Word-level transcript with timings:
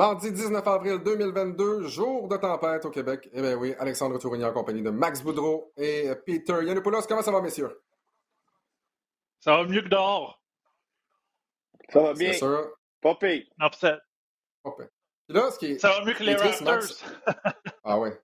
Mardi 0.00 0.32
19 0.32 0.66
avril 0.66 0.98
2022, 1.04 1.86
jour 1.86 2.26
de 2.26 2.34
tempête 2.38 2.86
au 2.86 2.90
Québec. 2.90 3.28
Eh 3.34 3.42
bien 3.42 3.54
oui, 3.54 3.74
Alexandre 3.78 4.18
Tourigny 4.18 4.46
en 4.46 4.52
compagnie 4.54 4.80
de 4.80 4.88
Max 4.88 5.20
Boudreau 5.20 5.74
et 5.76 6.08
Peter 6.24 6.64
Yanopoulos. 6.64 7.02
Comment 7.06 7.20
ça 7.20 7.30
va, 7.30 7.42
messieurs? 7.42 7.82
Ça 9.40 9.58
va 9.58 9.64
mieux 9.64 9.82
que 9.82 9.88
dehors. 9.88 10.42
Ça 11.90 12.00
va 12.00 12.14
bien. 12.14 12.32
C'est 12.32 12.38
sûr. 12.38 12.78
Pire. 13.02 13.44
Upset. 13.60 13.98
là, 15.28 15.50
ce 15.50 15.58
qui 15.58 15.66
est, 15.72 15.78
ça 15.78 15.90
va 15.90 16.02
mieux 16.06 16.14
que 16.14 16.22
les 16.22 16.34
Raptors. 16.34 16.96
ah 17.84 17.98
ouais. 17.98 18.18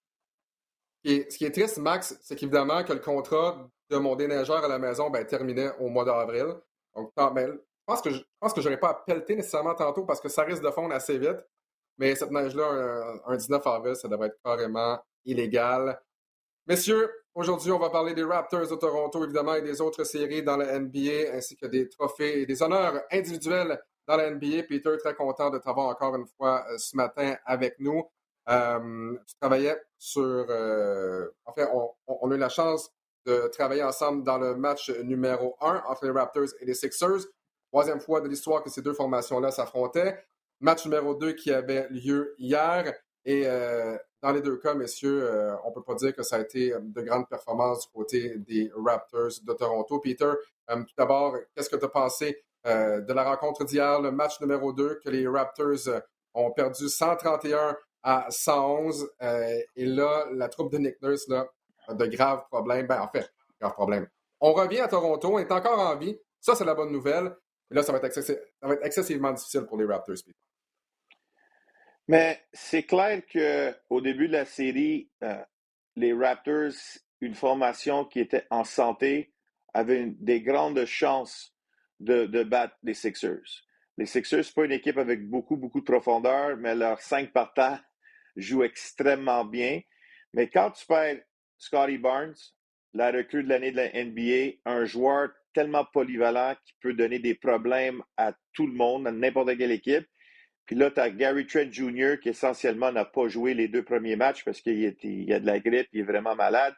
Et 1.04 1.26
ce 1.28 1.36
qui 1.36 1.44
est 1.44 1.52
triste, 1.52 1.76
Max, 1.76 2.18
c'est 2.22 2.36
qu'évidemment 2.36 2.84
que 2.84 2.94
le 2.94 3.00
contrat 3.00 3.68
de 3.90 3.98
mon 3.98 4.16
déneigeur 4.16 4.64
à 4.64 4.68
la 4.68 4.78
maison 4.78 5.10
ben, 5.10 5.26
terminait 5.26 5.72
au 5.78 5.90
mois 5.90 6.06
d'avril. 6.06 6.54
Donc, 6.94 7.12
ben, 7.34 7.52
je 7.52 7.84
pense 7.84 8.00
que 8.00 8.08
je 8.08 8.22
pense 8.40 8.54
que 8.54 8.62
j'aurais 8.62 8.80
pas 8.80 8.88
à 8.88 8.94
pelleter 8.94 9.36
nécessairement 9.36 9.74
tantôt 9.74 10.06
parce 10.06 10.22
que 10.22 10.30
ça 10.30 10.42
risque 10.42 10.62
de 10.62 10.70
fondre 10.70 10.94
assez 10.94 11.18
vite. 11.18 11.44
Mais 11.98 12.14
cette 12.14 12.30
neige-là, 12.30 13.20
un, 13.26 13.36
19 13.36 13.66
avril, 13.66 13.96
ça 13.96 14.08
devrait 14.08 14.28
être 14.28 14.38
carrément 14.44 14.98
illégal. 15.24 16.00
Messieurs, 16.66 17.10
aujourd'hui, 17.34 17.70
on 17.70 17.78
va 17.78 17.90
parler 17.90 18.12
des 18.14 18.24
Raptors 18.24 18.68
de 18.68 18.74
Toronto, 18.74 19.22
évidemment, 19.24 19.54
et 19.54 19.62
des 19.62 19.80
autres 19.80 20.04
séries 20.04 20.42
dans 20.42 20.56
la 20.56 20.78
NBA, 20.78 21.32
ainsi 21.32 21.56
que 21.56 21.66
des 21.66 21.88
trophées 21.88 22.42
et 22.42 22.46
des 22.46 22.62
honneurs 22.62 23.02
individuels 23.10 23.80
dans 24.06 24.16
la 24.16 24.30
NBA. 24.30 24.64
Peter, 24.68 24.96
très 24.98 25.14
content 25.14 25.50
de 25.50 25.58
t'avoir 25.58 25.88
encore 25.88 26.16
une 26.16 26.26
fois 26.26 26.64
euh, 26.70 26.78
ce 26.78 26.96
matin 26.96 27.36
avec 27.44 27.78
nous. 27.78 28.04
Euh, 28.48 29.16
tu 29.26 29.34
travaillais 29.40 29.76
sur... 29.98 30.22
Euh, 30.22 31.28
en 31.44 31.52
fait, 31.52 31.68
on, 32.06 32.30
a 32.30 32.34
eu 32.34 32.38
la 32.38 32.48
chance 32.48 32.90
de 33.26 33.48
travailler 33.48 33.82
ensemble 33.82 34.22
dans 34.22 34.38
le 34.38 34.54
match 34.54 34.90
numéro 34.90 35.56
1 35.60 35.82
entre 35.88 36.04
les 36.04 36.12
Raptors 36.12 36.48
et 36.60 36.64
les 36.64 36.74
Sixers. 36.74 37.26
Troisième 37.72 38.00
fois 38.00 38.20
de 38.20 38.28
l'histoire 38.28 38.62
que 38.62 38.70
ces 38.70 38.82
deux 38.82 38.94
formations-là 38.94 39.50
s'affrontaient. 39.50 40.24
Match 40.60 40.84
numéro 40.86 41.14
2 41.14 41.32
qui 41.32 41.52
avait 41.52 41.86
lieu 41.90 42.34
hier. 42.38 42.94
Et 43.26 43.42
euh, 43.46 43.98
dans 44.22 44.30
les 44.30 44.40
deux 44.40 44.56
cas, 44.56 44.74
messieurs, 44.74 45.28
euh, 45.28 45.54
on 45.64 45.70
ne 45.70 45.74
peut 45.74 45.82
pas 45.82 45.96
dire 45.96 46.14
que 46.14 46.22
ça 46.22 46.36
a 46.36 46.40
été 46.40 46.72
euh, 46.72 46.78
de 46.80 47.02
grandes 47.02 47.28
performances 47.28 47.86
du 47.86 47.92
côté 47.92 48.38
des 48.38 48.70
Raptors 48.74 49.32
de 49.42 49.52
Toronto. 49.52 49.98
Peter, 49.98 50.32
tout 50.68 50.84
d'abord, 50.96 51.36
qu'est-ce 51.54 51.68
que 51.68 51.76
tu 51.76 51.84
as 51.84 51.88
pensé 51.88 52.42
de 52.64 53.12
la 53.12 53.22
rencontre 53.22 53.64
d'hier, 53.64 54.00
le 54.00 54.10
match 54.10 54.40
numéro 54.40 54.72
2, 54.72 54.98
que 55.04 55.08
les 55.08 55.28
Raptors 55.28 56.02
ont 56.34 56.50
perdu 56.50 56.88
131 56.88 57.76
à 58.02 58.26
111. 58.28 59.08
et 59.76 59.84
là, 59.84 60.26
la 60.32 60.48
troupe 60.48 60.72
de 60.72 60.78
Nick 60.78 61.00
Nurse 61.00 61.28
là, 61.28 61.46
a 61.86 61.94
de 61.94 62.06
graves 62.06 62.42
problèmes. 62.50 62.88
Ben, 62.88 63.00
en 63.00 63.06
fait, 63.06 63.30
graves 63.60 63.74
problèmes. 63.74 64.08
On 64.40 64.52
revient 64.52 64.80
à 64.80 64.88
Toronto, 64.88 65.28
on 65.32 65.38
est 65.38 65.52
encore 65.52 65.78
en 65.78 65.94
vie. 65.96 66.18
Ça, 66.40 66.56
c'est 66.56 66.64
la 66.64 66.74
bonne 66.74 66.90
nouvelle. 66.90 67.36
Mais 67.70 67.76
là, 67.76 67.82
ça 67.84 67.92
va 67.92 67.98
être, 67.98 68.12
ça 68.12 68.34
va 68.62 68.74
être 68.74 68.84
excessivement 68.84 69.30
difficile 69.30 69.62
pour 69.62 69.78
les 69.78 69.84
Raptors. 69.84 70.16
Peter. 70.24 70.45
Mais 72.08 72.40
c'est 72.52 72.84
clair 72.84 73.22
qu'au 73.26 74.00
début 74.00 74.28
de 74.28 74.32
la 74.32 74.44
série, 74.44 75.10
euh, 75.24 75.42
les 75.96 76.12
Raptors, 76.12 76.72
une 77.20 77.34
formation 77.34 78.04
qui 78.04 78.20
était 78.20 78.46
en 78.50 78.64
santé, 78.64 79.32
avaient 79.74 80.06
des 80.18 80.40
grandes 80.40 80.84
chances 80.84 81.54
de, 81.98 82.26
de, 82.26 82.44
battre 82.44 82.76
les 82.82 82.94
Sixers. 82.94 83.64
Les 83.98 84.06
Sixers, 84.06 84.44
ce 84.44 84.52
pas 84.52 84.64
une 84.64 84.72
équipe 84.72 84.98
avec 84.98 85.28
beaucoup, 85.28 85.56
beaucoup 85.56 85.80
de 85.80 85.84
profondeur, 85.84 86.56
mais 86.56 86.74
leurs 86.74 87.00
cinq 87.00 87.32
partants 87.32 87.78
jouent 88.36 88.62
extrêmement 88.62 89.44
bien. 89.44 89.80
Mais 90.32 90.48
quand 90.48 90.70
tu 90.70 90.86
perds 90.86 91.22
Scotty 91.58 91.98
Barnes, 91.98 92.34
la 92.92 93.10
recrue 93.10 93.42
de 93.42 93.48
l'année 93.48 93.72
de 93.72 93.76
la 93.76 94.04
NBA, 94.04 94.58
un 94.64 94.84
joueur 94.84 95.30
tellement 95.54 95.84
polyvalent 95.86 96.54
qui 96.64 96.74
peut 96.80 96.92
donner 96.92 97.18
des 97.18 97.34
problèmes 97.34 98.02
à 98.16 98.34
tout 98.52 98.66
le 98.66 98.74
monde, 98.74 99.06
à 99.06 99.12
n'importe 99.12 99.56
quelle 99.56 99.72
équipe, 99.72 100.06
puis 100.66 100.74
là, 100.74 100.90
tu 100.90 101.00
as 101.00 101.10
Gary 101.10 101.46
Trent 101.46 101.70
Jr. 101.70 102.16
qui 102.20 102.28
essentiellement 102.28 102.90
n'a 102.90 103.04
pas 103.04 103.28
joué 103.28 103.54
les 103.54 103.68
deux 103.68 103.84
premiers 103.84 104.16
matchs 104.16 104.44
parce 104.44 104.60
qu'il 104.60 104.80
y 104.80 105.32
a 105.32 105.40
de 105.40 105.46
la 105.46 105.60
grippe, 105.60 105.88
il 105.92 106.00
est 106.00 106.04
vraiment 106.04 106.34
malade. 106.34 106.74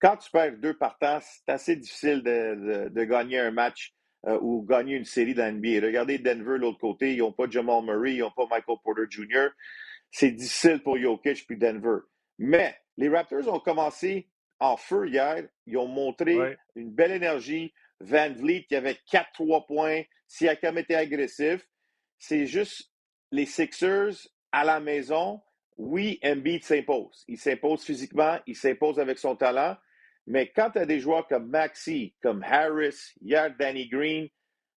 Quand 0.00 0.16
tu 0.16 0.30
perds 0.30 0.58
deux 0.58 0.76
partants, 0.76 1.20
c'est 1.20 1.52
assez 1.52 1.76
difficile 1.76 2.22
de, 2.22 3.04
gagner 3.04 3.38
un 3.38 3.52
match 3.52 3.94
euh, 4.26 4.38
ou 4.42 4.62
gagner 4.62 4.96
une 4.96 5.04
série 5.04 5.34
dans 5.34 5.52
NBA. 5.52 5.86
Regardez 5.86 6.18
Denver, 6.18 6.54
de 6.54 6.62
l'autre 6.62 6.78
côté, 6.78 7.14
ils 7.14 7.18
n'ont 7.18 7.32
pas 7.32 7.48
Jamal 7.48 7.84
Murray, 7.84 8.14
ils 8.14 8.20
n'ont 8.20 8.32
pas 8.32 8.46
Michael 8.50 8.76
Porter 8.82 9.04
Jr. 9.08 9.48
C'est 10.10 10.32
difficile 10.32 10.82
pour 10.82 10.98
Jokic 10.98 11.46
puis 11.46 11.56
Denver. 11.56 11.98
Mais 12.38 12.76
les 12.96 13.08
Raptors 13.08 13.52
ont 13.52 13.60
commencé 13.60 14.28
en 14.58 14.76
feu 14.76 15.08
hier. 15.08 15.44
Ils 15.66 15.76
ont 15.76 15.88
montré 15.88 16.56
une 16.74 16.90
belle 16.90 17.12
énergie. 17.12 17.72
Van 18.00 18.32
Vliet 18.32 18.64
qui 18.68 18.76
avait 18.76 18.96
4-3 19.10 19.66
points. 19.66 20.02
Siakam 20.26 20.78
était 20.78 20.94
agressif. 20.94 21.66
C'est 22.18 22.46
juste 22.46 22.90
les 23.30 23.46
Sixers 23.46 24.28
à 24.52 24.64
la 24.64 24.80
maison, 24.80 25.40
oui, 25.76 26.18
Embiid 26.24 26.64
s'impose. 26.64 27.24
Il 27.28 27.38
s'impose 27.38 27.84
physiquement, 27.84 28.38
il 28.46 28.56
s'impose 28.56 28.98
avec 28.98 29.18
son 29.18 29.36
talent. 29.36 29.76
Mais 30.26 30.50
quand 30.50 30.70
tu 30.70 30.78
as 30.78 30.86
des 30.86 31.00
joueurs 31.00 31.26
comme 31.26 31.48
Maxi, 31.48 32.14
comme 32.22 32.42
Harris, 32.42 33.14
hier 33.20 33.54
Danny 33.58 33.88
Green, 33.88 34.28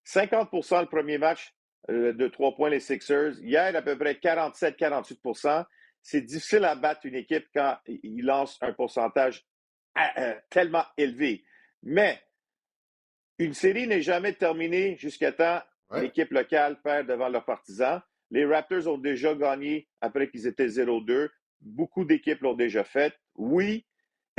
50% 0.06 0.81
le 0.81 0.88
premier 0.88 1.17
match 1.17 1.53
euh, 1.89 2.13
de 2.13 2.28
trois 2.28 2.56
points 2.56 2.69
les 2.69 2.79
Sixers, 2.79 3.39
hier 3.39 3.75
à 3.75 3.81
peu 3.81 3.97
près 3.97 4.13
47-48% 4.13 5.66
c'est 6.01 6.22
difficile 6.22 6.66
à 6.66 6.75
battre 6.75 7.06
une 7.06 7.16
équipe 7.16 7.47
quand 7.53 7.78
il 7.85 8.25
lance 8.25 8.57
un 8.62 8.73
pourcentage 8.73 9.45
euh, 9.97 10.01
euh, 10.18 10.35
tellement 10.50 10.85
élevé. 10.97 11.44
Mais 11.83 12.22
une 13.38 13.53
série 13.53 13.88
n'est 13.88 14.01
jamais 14.01 14.33
terminée 14.33 14.97
jusqu'à 14.97 15.31
temps 15.31 15.62
l'équipe 15.94 16.31
locale 16.31 16.81
perd 16.81 17.07
devant 17.07 17.28
leurs 17.28 17.44
partisans. 17.44 18.01
Les 18.31 18.46
Raptors 18.46 18.88
ont 18.88 18.97
déjà 18.97 19.36
gagné 19.36 19.88
après 20.00 20.30
qu'ils 20.30 20.47
étaient 20.47 20.68
0-2. 20.68 21.30
Beaucoup 21.59 22.06
d'équipes 22.06 22.42
l'ont 22.42 22.53
déjà 22.53 22.84
fait. 22.84 23.14
Oui, 23.36 23.86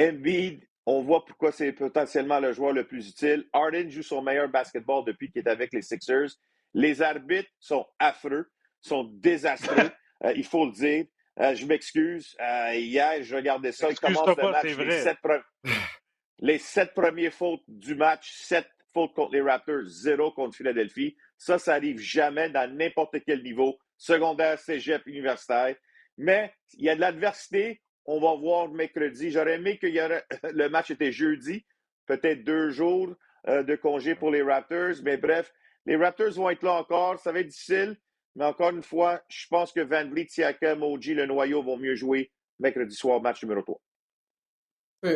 Embiid, 0.00 0.66
on 0.86 1.02
voit 1.02 1.24
pourquoi 1.24 1.52
c'est 1.52 1.72
potentiellement 1.72 2.40
le 2.40 2.52
joueur 2.52 2.72
le 2.72 2.84
plus 2.86 3.08
utile. 3.08 3.46
Harden 3.52 3.88
joue 3.88 4.02
son 4.02 4.22
meilleur 4.22 4.48
basketball 4.48 5.04
depuis 5.04 5.30
qu'il 5.30 5.42
est 5.42 5.48
avec 5.48 5.72
les 5.72 5.82
Sixers. 5.82 6.30
Les 6.74 7.02
arbitres 7.02 7.50
sont 7.60 7.86
affreux, 7.98 8.50
sont 8.80 9.04
désastreux, 9.04 9.90
euh, 10.24 10.32
il 10.34 10.44
faut 10.44 10.66
le 10.66 10.72
dire. 10.72 11.04
Euh, 11.40 11.54
je 11.54 11.66
m'excuse. 11.66 12.34
Euh, 12.40 12.74
hier, 12.74 13.22
je 13.22 13.36
regardais 13.36 13.72
ça. 13.72 13.90
Il 13.90 13.98
commence 13.98 14.26
le 14.26 14.50
match. 14.50 14.76
Les 14.78 15.00
sept, 15.00 15.18
les 16.38 16.58
sept 16.58 16.94
premiers 16.94 17.30
fautes 17.30 17.62
du 17.68 17.94
match, 17.94 18.32
sept 18.32 18.66
fautes 18.92 19.14
contre 19.14 19.32
les 19.32 19.40
Raptors, 19.40 19.86
zéro 19.86 20.32
contre 20.32 20.56
Philadelphie. 20.56 21.16
Ça, 21.42 21.58
ça 21.58 21.74
arrive 21.74 21.98
jamais 21.98 22.50
dans 22.50 22.72
n'importe 22.72 23.16
quel 23.26 23.42
niveau, 23.42 23.76
secondaire, 23.98 24.60
cégep, 24.60 25.04
universitaire. 25.06 25.74
Mais 26.16 26.54
il 26.74 26.84
y 26.84 26.88
a 26.88 26.94
de 26.94 27.00
l'adversité. 27.00 27.82
On 28.04 28.20
va 28.20 28.36
voir 28.36 28.68
mercredi. 28.68 29.32
J'aurais 29.32 29.56
aimé 29.56 29.76
que 29.76 29.88
le 30.52 30.68
match 30.68 30.92
était 30.92 31.10
jeudi, 31.10 31.66
peut-être 32.06 32.44
deux 32.44 32.70
jours 32.70 33.12
euh, 33.48 33.64
de 33.64 33.74
congé 33.74 34.14
pour 34.14 34.30
les 34.30 34.40
Raptors. 34.40 35.02
Mais 35.02 35.16
bref, 35.16 35.52
les 35.84 35.96
Raptors 35.96 36.30
vont 36.30 36.48
être 36.48 36.62
là 36.62 36.74
encore. 36.74 37.18
Ça 37.18 37.32
va 37.32 37.40
être 37.40 37.48
difficile. 37.48 37.96
Mais 38.36 38.44
encore 38.44 38.70
une 38.70 38.84
fois, 38.84 39.20
je 39.26 39.48
pense 39.50 39.72
que 39.72 39.80
Van 39.80 40.08
Vliet, 40.08 40.28
Siakam, 40.28 40.78
Moji, 40.78 41.14
le 41.14 41.26
noyau 41.26 41.60
vont 41.60 41.76
mieux 41.76 41.96
jouer 41.96 42.30
mercredi 42.60 42.94
soir, 42.94 43.20
match 43.20 43.42
numéro 43.42 43.62
3. 43.62 43.80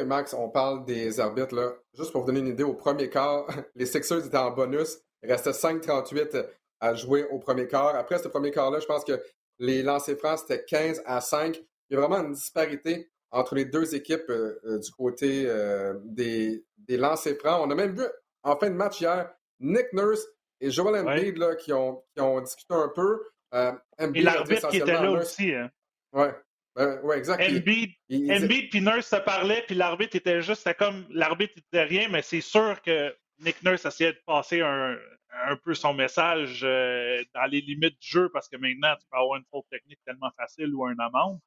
Max, 0.04 0.34
on 0.34 0.50
parle 0.50 0.84
des 0.84 1.20
arbitres. 1.20 1.54
Là. 1.54 1.72
Juste 1.96 2.10
pour 2.10 2.22
vous 2.22 2.26
donner 2.26 2.40
une 2.40 2.48
idée, 2.48 2.64
au 2.64 2.74
premier 2.74 3.08
quart, 3.08 3.46
les 3.76 3.86
Sixers 3.86 4.26
étaient 4.26 4.36
en 4.36 4.50
bonus. 4.50 5.05
Il 5.26 5.32
restait 5.32 5.50
5-38 5.50 6.46
à 6.80 6.94
jouer 6.94 7.24
au 7.24 7.38
premier 7.38 7.66
quart. 7.66 7.96
Après 7.96 8.18
ce 8.18 8.28
premier 8.28 8.52
quart-là, 8.52 8.78
je 8.78 8.86
pense 8.86 9.04
que 9.04 9.20
les 9.58 9.82
lancers 9.82 10.16
francs, 10.16 10.38
c'était 10.40 10.64
15 10.64 11.02
à 11.04 11.20
5. 11.20 11.56
Il 11.90 11.94
y 11.94 11.96
a 11.96 12.00
vraiment 12.00 12.24
une 12.24 12.32
disparité 12.32 13.10
entre 13.32 13.56
les 13.56 13.64
deux 13.64 13.94
équipes 13.94 14.30
euh, 14.30 14.60
euh, 14.64 14.78
du 14.78 14.90
côté 14.92 15.44
euh, 15.46 15.94
des, 16.04 16.64
des 16.78 16.96
lancers 16.96 17.36
francs. 17.38 17.60
On 17.66 17.70
a 17.70 17.74
même 17.74 17.94
vu 17.94 18.04
en 18.44 18.56
fin 18.56 18.70
de 18.70 18.74
match 18.74 19.00
hier, 19.00 19.28
Nick 19.58 19.92
Nurse 19.92 20.24
et 20.60 20.70
Joel 20.70 21.06
Embiid 21.06 21.36
là, 21.38 21.56
qui, 21.56 21.72
ont, 21.72 22.04
qui 22.14 22.20
ont 22.20 22.40
discuté 22.40 22.74
un 22.74 22.90
peu. 22.94 23.24
et 23.52 24.22
l'arbitre 24.22 24.68
qui 24.68 24.76
était 24.76 24.92
là 24.92 25.10
aussi. 25.10 25.52
Hein. 25.52 25.70
Ouais. 26.12 26.32
Ben, 26.76 27.00
ouais, 27.02 27.18
exact. 27.18 27.42
Embiid, 27.42 27.90
puis 28.08 28.80
Nurse 28.80 29.06
se 29.06 29.16
parlaient, 29.16 29.64
puis 29.66 29.74
l'arbitre 29.74 30.14
était 30.14 30.40
juste, 30.40 30.62
c'était 30.62 30.74
comme 30.74 31.04
l'arbitre 31.10 31.54
n'était 31.56 31.84
rien, 31.84 32.08
mais 32.10 32.22
c'est 32.22 32.42
sûr 32.42 32.80
que 32.82 33.12
Nick 33.38 33.62
Nurse 33.62 33.84
essayait 33.84 34.12
de 34.12 34.20
passer 34.26 34.60
un, 34.60 34.96
un 35.44 35.56
peu 35.56 35.74
son 35.74 35.94
message 35.94 36.60
euh, 36.64 37.22
dans 37.34 37.44
les 37.44 37.60
limites 37.60 37.98
du 38.00 38.08
jeu 38.08 38.28
parce 38.30 38.48
que 38.48 38.56
maintenant, 38.56 38.94
tu 38.96 39.06
peux 39.10 39.18
avoir 39.18 39.36
une 39.38 39.44
faute 39.50 39.66
technique 39.70 40.00
tellement 40.04 40.30
facile 40.36 40.74
ou 40.74 40.84
un 40.84 40.96
amende. 40.98 41.38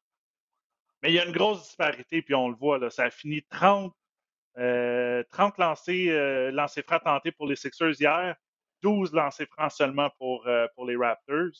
Mais 1.02 1.12
il 1.12 1.16
y 1.16 1.20
a 1.20 1.26
une 1.26 1.32
grosse 1.32 1.64
disparité, 1.64 2.22
puis 2.22 2.36
on 2.36 2.50
le 2.50 2.56
voit, 2.56 2.78
là, 2.78 2.90
ça 2.90 3.06
a 3.06 3.10
fini 3.10 3.42
30, 3.50 3.94
30 3.94 4.60
euh, 4.60 5.24
lancers, 5.58 6.10
euh, 6.10 6.52
lancers 6.52 6.84
francs 6.84 7.04
tentés 7.04 7.32
pour 7.32 7.48
les 7.48 7.56
Sixers 7.56 8.00
hier, 8.00 8.36
12 8.82 9.14
lancers 9.14 9.48
francs 9.48 9.72
seulement 9.72 10.10
pour, 10.18 10.48
pour 10.76 10.86
les 10.86 10.96
Raptors. 10.96 11.52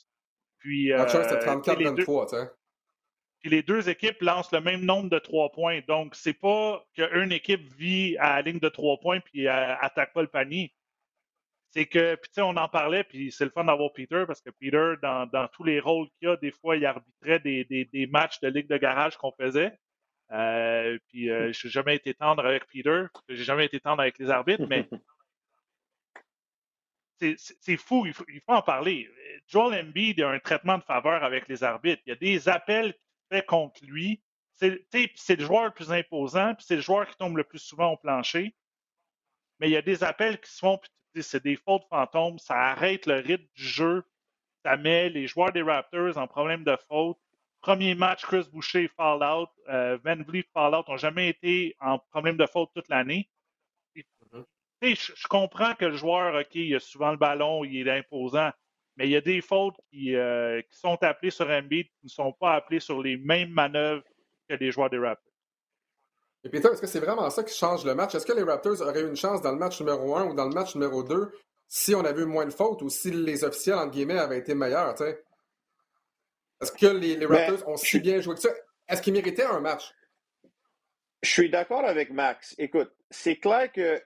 Puis, 0.60 0.92
c'était 1.08 1.46
34-23, 1.46 2.50
puis 3.42 3.50
les 3.50 3.64
deux 3.64 3.90
équipes 3.90 4.22
lancent 4.22 4.52
le 4.52 4.62
même 4.62 4.86
nombre 4.86 5.10
de 5.10 5.20
trois 5.20 5.52
points. 5.52 5.82
Donc, 5.88 6.16
c'est 6.16 6.34
pas 6.34 6.84
qu'une 6.96 7.32
équipe 7.32 7.66
vit 7.78 8.18
à 8.18 8.36
la 8.38 8.42
ligne 8.42 8.60
de 8.60 8.70
trois 8.70 9.00
points 9.00 9.20
puis 9.20 9.48
attaque 9.48 10.14
pas 10.14 10.22
le 10.22 10.28
panier 10.28 10.74
c'est 11.72 11.86
que, 11.86 12.16
puis 12.16 12.30
tu 12.30 12.36
sais, 12.36 12.42
on 12.42 12.58
en 12.58 12.68
parlait, 12.68 13.04
puis 13.04 13.32
c'est 13.32 13.46
le 13.46 13.52
fun 13.52 13.64
d'avoir 13.64 13.94
Peter, 13.94 14.24
parce 14.26 14.42
que 14.42 14.50
Peter, 14.50 14.94
dans, 15.02 15.28
dans 15.28 15.48
tous 15.50 15.64
les 15.64 15.80
rôles 15.80 16.08
qu'il 16.18 16.28
a, 16.28 16.36
des 16.38 16.52
fois, 16.52 16.76
il 16.78 16.86
arbitrait 16.86 17.40
des, 17.40 17.64
des, 17.66 17.86
des 17.86 18.08
matchs 18.08 18.40
de 18.40 18.48
ligue 18.48 18.68
de 18.68 18.78
garage 18.78 19.18
qu'on 19.18 19.32
faisait. 19.32 19.78
Euh, 20.32 20.98
puis 21.08 21.30
euh, 21.30 21.52
je 21.54 21.68
n'ai 21.68 21.72
jamais 21.72 21.96
été 21.96 22.14
tendre 22.14 22.46
avec 22.46 22.66
Peter, 22.68 23.06
j'ai 23.30 23.44
jamais 23.44 23.66
été 23.66 23.80
tendre 23.80 24.02
avec 24.02 24.18
les 24.18 24.30
arbitres, 24.30 24.66
mais 24.68 24.88
c'est 27.60 27.78
fou, 27.78 28.06
il 28.06 28.14
faut, 28.14 28.26
il 28.30 28.42
faut, 28.42 28.54
en 28.54 28.62
parler. 28.62 29.08
Joel 29.48 29.86
Embiid 29.86 30.22
a 30.22 30.30
un 30.30 30.40
traitement 30.40 30.78
de 30.78 30.84
faveur 30.84 31.24
avec 31.24 31.48
les 31.48 31.64
arbitres. 31.64 32.02
Il 32.06 32.10
y 32.10 32.14
a 32.14 32.16
des 32.16 32.50
appels 32.50 32.96
fait 33.30 33.46
contre 33.46 33.84
lui. 33.86 34.22
C'est 34.56 34.70
le 34.70 35.46
joueur 35.46 35.66
le 35.66 35.72
plus 35.72 35.92
imposant, 35.92 36.54
puis 36.56 36.66
c'est 36.68 36.76
le 36.76 36.82
joueur 36.82 37.08
qui 37.08 37.16
tombe 37.16 37.38
le 37.38 37.46
plus 37.46 37.60
souvent 37.60 37.94
au 37.94 37.98
plancher. 37.98 38.56
Mais 39.60 39.70
il 39.70 39.72
y 39.72 39.78
a 39.78 39.82
des 39.82 40.04
appels 40.04 40.40
qui 40.40 40.52
se 40.52 40.60
font, 40.60 40.80
puis 41.14 41.24
c'est 41.24 41.44
des 41.44 41.56
fautes 41.56 41.86
fantômes. 41.90 42.40
Ça 42.40 42.56
arrête 42.56 43.06
le 43.06 43.16
rythme 43.16 43.48
du 43.56 43.64
jeu. 43.64 44.04
Ça 44.66 44.76
met 44.76 45.10
les 45.10 45.28
joueurs 45.28 45.54
des 45.54 45.62
Raptors 45.62 46.18
en 46.18 46.28
problème 46.28 46.64
de 46.64 46.78
faute. 46.90 47.18
Premier 47.62 47.96
match, 47.96 48.24
Chris 48.24 48.48
Boucher 48.52 48.88
fall 48.88 49.24
out. 49.24 49.50
Euh, 49.70 49.98
Van 50.04 50.22
Vliet 50.24 50.46
fall 50.54 50.76
out 50.76 50.88
n'ont 50.88 50.98
jamais 50.98 51.30
été 51.30 51.76
en 51.80 52.00
problème 52.00 52.38
de 52.38 52.46
faute 52.46 52.72
toute 52.74 52.88
l'année. 52.90 53.30
Mm-hmm. 53.96 54.46
Je, 54.82 55.28
comprends 55.28 55.76
que 55.76 55.86
le 55.86 55.98
joueur, 55.98 56.36
OK, 56.36 56.56
il 56.56 56.76
a 56.76 56.80
souvent 56.80 57.12
le 57.12 57.18
ballon, 57.18 57.66
il 57.66 57.88
est 57.88 57.98
imposant, 58.00 58.52
mais 58.98 59.08
il 59.08 59.12
y 59.12 59.16
a 59.16 59.22
des 59.22 59.42
fautes 59.42 59.76
qui, 59.90 60.16
euh, 60.16 60.62
qui 60.62 60.78
sont 60.78 60.98
appelées 61.02 61.32
sur 61.32 61.50
Embiid 61.50 61.88
qui 61.88 62.06
ne 62.06 62.10
sont 62.10 62.34
pas 62.34 62.56
appelées 62.56 62.80
sur 62.80 63.02
les 63.02 63.18
mêmes 63.18 63.52
manœuvres 63.52 64.04
que 64.50 64.56
les 64.56 64.72
joueurs 64.72 64.90
des 64.90 64.98
Raptors. 64.98 65.30
Et 66.44 66.50
Peter, 66.50 66.70
est-ce 66.72 66.82
que 66.82 66.88
c'est 66.88 67.00
vraiment 67.00 67.30
ça 67.30 67.44
qui 67.44 67.54
change 67.54 67.86
le 67.86 67.96
match? 67.96 68.16
Est-ce 68.16 68.26
que 68.26 68.34
les 68.34 68.44
Raptors 68.44 68.82
auraient 68.82 69.02
eu 69.02 69.08
une 69.08 69.16
chance 69.16 69.42
dans 69.42 69.52
le 69.52 69.58
match 69.58 69.80
numéro 69.80 70.16
1 70.16 70.30
ou 70.30 70.34
dans 70.34 70.46
le 70.46 70.54
match 70.54 70.76
numéro 70.76 71.04
2 71.04 71.32
si 71.68 71.94
on 71.94 72.04
avait 72.04 72.22
eu 72.22 72.26
moins 72.26 72.46
de 72.46 72.52
fautes 72.52 72.82
ou 72.82 72.90
si 72.90 73.12
les 73.12 73.44
officiels, 73.44 73.76
entre 73.76 73.92
guillemets, 73.92 74.18
avaient 74.18 74.40
été 74.40 74.56
meilleurs? 74.56 74.96
Est-ce 75.02 76.72
que 76.72 76.88
les, 76.88 77.26
Raptors 77.26 77.68
ont 77.68 77.78
si 77.78 78.00
bien 78.00 78.22
joué 78.22 78.36
que 78.36 78.42
ça? 78.42 78.50
Est-ce 78.88 79.02
qu'ils 79.02 79.14
méritaient 79.14 79.44
un 79.44 79.60
match? 79.60 79.94
Je 81.22 81.30
suis 81.30 81.50
d'accord 81.50 81.86
avec 81.86 82.12
Max. 82.12 82.56
Écoute, 82.58 82.92
c'est 83.10 83.36
clair 83.36 83.72
que 83.72 84.02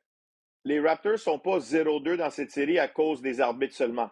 les 0.65 0.79
Raptors 0.79 1.13
ne 1.13 1.18
sont 1.18 1.39
pas 1.39 1.59
0-2 1.59 2.18
dans 2.18 2.29
cette 2.31 2.51
série 2.51 2.79
à 2.79 2.88
cause 2.88 3.21
des 3.21 3.39
arbitres 3.39 3.75
seulement. 3.75 4.09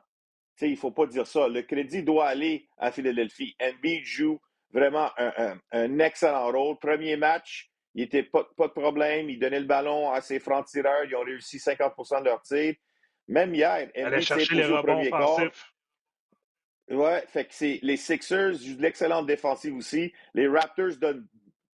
Sais, 0.56 0.68
il 0.68 0.74
ne 0.74 0.77
faut 0.77 0.92
pas 0.92 1.06
dire 1.06 1.27
ça. 1.27 1.48
Le 1.48 1.62
crédit 1.62 2.03
doit 2.03 2.27
aller 2.27 2.68
à 2.77 2.92
Philadelphie. 2.92 3.56
Embiid 3.62 4.03
joue 4.06 4.39
vraiment 4.74 5.09
un, 5.71 6.00
excellent 6.00 6.51
rôle. 6.51 6.77
Premier 6.80 7.18
match, 7.18 7.69
il 7.95 8.03
n'était 8.03 8.24
pas, 8.24 8.48
pas, 8.56 8.68
de 8.68 8.74
problème. 8.74 9.30
Il 9.30 9.39
donnait 9.39 9.59
le 9.59 9.65
ballon 9.65 10.12
à 10.12 10.21
ses 10.21 10.39
francs-tireurs. 10.39 11.06
Ils 11.06 11.15
ont 11.15 11.24
réussi 11.24 11.57
50% 11.57 12.19
de 12.19 12.25
leurs 12.25 12.42
tirs. 12.42 12.75
Même 13.27 13.53
hier, 13.53 13.89
Embiid 13.95 14.24
s'est 14.24 14.36
posé 14.36 14.65
au 14.65 14.81
premier 14.83 15.09
quart. 15.09 15.39
Ouais, 16.89 17.24
fait 17.27 17.45
que 17.45 17.53
c'est 17.53 17.80
les 17.83 17.95
Sixers 17.95 18.56
jouent 18.56 18.75
de 18.75 18.81
l'excellente 18.81 19.25
défensive 19.25 19.75
aussi. 19.75 20.13
Les 20.33 20.48
Raptors 20.48 20.98
donnent 21.00 21.25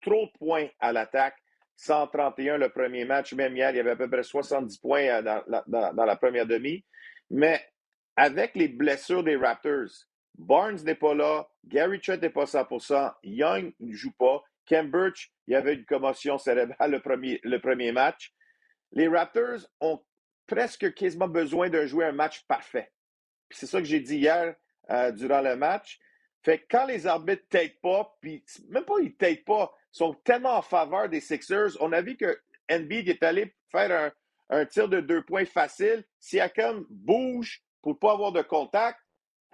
trop 0.01 0.25
de 0.25 0.31
points 0.39 0.67
à 0.79 0.91
l'attaque. 0.91 1.35
131 1.75 2.57
le 2.57 2.69
premier 2.69 3.05
match, 3.05 3.33
même 3.33 3.55
hier, 3.55 3.71
il 3.71 3.77
y 3.77 3.79
avait 3.79 3.91
à 3.91 3.95
peu 3.95 4.09
près 4.09 4.23
70 4.23 4.77
points 4.77 5.07
euh, 5.07 5.21
dans 5.21 5.43
la, 5.47 5.63
dans, 5.67 6.05
la 6.05 6.15
première 6.15 6.45
demi. 6.45 6.83
Mais 7.29 7.61
avec 8.15 8.55
les 8.55 8.67
blessures 8.67 9.23
des 9.23 9.35
Raptors, 9.35 9.89
Barnes 10.35 10.83
n'est 10.83 10.95
pas 10.95 11.13
là, 11.13 11.47
Gary 11.65 11.99
Trent 11.99 12.17
n'est 12.17 12.29
pas 12.29 12.45
100%, 12.45 13.13
Young 13.23 13.73
ne 13.79 13.93
joue 13.93 14.11
pas, 14.11 14.43
Cambridge, 14.67 15.29
il 15.47 15.53
y 15.53 15.55
avait 15.55 15.75
une 15.75 15.85
commotion 15.85 16.37
cérébrale 16.37 16.91
le 16.91 16.99
premier, 17.01 17.39
le 17.43 17.59
premier 17.59 17.91
match. 17.91 18.33
Les 18.91 19.07
Raptors 19.07 19.67
ont 19.81 20.01
presque 20.47 20.93
quasiment 20.93 21.27
besoin 21.27 21.69
de 21.69 21.85
jouer 21.85 22.05
un 22.05 22.11
match 22.11 22.45
parfait. 22.47 22.91
C'est 23.49 23.67
ça 23.67 23.79
que 23.79 23.85
j'ai 23.85 23.99
dit 23.99 24.17
hier 24.17 24.55
euh, 24.89 25.11
durant 25.11 25.41
le 25.41 25.55
match. 25.55 25.99
Fait 26.43 26.59
que 26.59 26.65
quand 26.69 26.85
les 26.85 27.07
arbitres 27.07 27.45
ne 27.53 27.67
pas, 27.81 28.17
puis 28.19 28.43
même 28.69 28.83
pas 28.83 28.95
ils 28.99 29.15
ne 29.19 29.43
pas, 29.43 29.73
sont 29.91 30.13
tellement 30.25 30.57
en 30.57 30.61
faveur 30.61 31.07
des 31.07 31.21
Sixers. 31.21 31.77
On 31.79 31.93
a 31.93 32.01
vu 32.01 32.17
que 32.17 32.37
Embiid 32.69 33.07
est 33.07 33.23
allé 33.23 33.53
faire 33.71 34.11
un, 34.49 34.65
tir 34.65 34.89
de 34.89 34.99
deux 34.99 35.23
points 35.23 35.45
facile. 35.45 36.03
Siakam 36.19 36.85
bouge 36.89 37.62
pour 37.83 37.91
ne 37.91 37.97
pas 37.97 38.13
avoir 38.13 38.31
de 38.31 38.41
contact, 38.41 38.99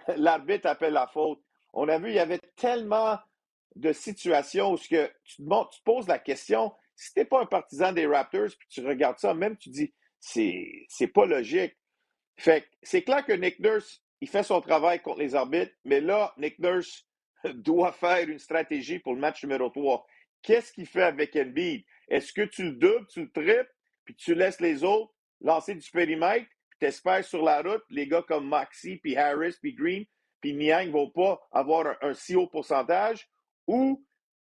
l'arbitre 0.16 0.68
appelle 0.68 0.94
la 0.94 1.08
faute. 1.08 1.42
On 1.74 1.88
a 1.88 1.98
vu, 1.98 2.08
il 2.08 2.14
y 2.14 2.20
avait 2.20 2.40
tellement 2.56 3.18
de 3.76 3.92
situations 3.92 4.72
où 4.72 4.76
que 4.76 5.12
tu, 5.24 5.36
te, 5.36 5.82
poses 5.84 6.08
la 6.08 6.18
question, 6.18 6.72
si 6.96 7.12
tu 7.12 7.20
n'es 7.20 7.24
pas 7.24 7.42
un 7.42 7.46
partisan 7.46 7.92
des 7.92 8.06
Raptors, 8.06 8.50
puis 8.58 8.68
tu 8.68 8.86
regardes 8.86 9.18
ça, 9.18 9.34
même 9.34 9.56
tu 9.56 9.68
dis, 9.68 9.92
c'est, 10.18 10.86
c'est 10.88 11.08
pas 11.08 11.26
logique. 11.26 11.76
Fait 12.36 12.66
c'est 12.82 13.02
clair 13.02 13.24
que 13.24 13.32
Nick 13.32 13.60
Nurse, 13.60 14.02
il 14.20 14.28
fait 14.28 14.42
son 14.42 14.60
travail 14.60 15.00
contre 15.00 15.20
les 15.20 15.34
arbitres, 15.34 15.72
mais 15.84 16.00
là, 16.00 16.32
Nick 16.38 16.58
Nurse 16.58 17.06
doit 17.54 17.92
faire 17.92 18.28
une 18.28 18.38
stratégie 18.38 18.98
pour 18.98 19.14
le 19.14 19.20
match 19.20 19.42
numéro 19.42 19.68
3. 19.68 20.06
Qu'est-ce 20.42 20.72
qu'il 20.72 20.86
fait 20.86 21.02
avec 21.02 21.36
Embiid? 21.36 21.84
Est-ce 22.08 22.32
que 22.32 22.42
tu 22.42 22.64
le 22.64 22.72
doubles, 22.72 23.06
tu 23.08 23.22
le 23.22 23.30
triples, 23.30 23.72
puis 24.04 24.14
tu 24.14 24.34
laisses 24.34 24.60
les 24.60 24.84
autres 24.84 25.12
lancer 25.40 25.74
du 25.74 25.90
périmètre, 25.90 26.46
puis 26.80 26.86
tu 26.86 26.86
espères 26.86 27.24
sur 27.24 27.42
la 27.42 27.62
route, 27.62 27.84
les 27.90 28.06
gars 28.06 28.22
comme 28.22 28.48
Maxi, 28.48 28.96
puis 28.96 29.16
Harris, 29.16 29.56
puis 29.60 29.74
Green, 29.74 30.04
puis 30.40 30.54
Niang 30.54 30.86
ne 30.86 30.92
vont 30.92 31.10
pas 31.10 31.40
avoir 31.52 31.96
un, 32.00 32.14
si 32.14 32.34
haut 32.34 32.46
pourcentage, 32.46 33.28
ou 33.66 34.04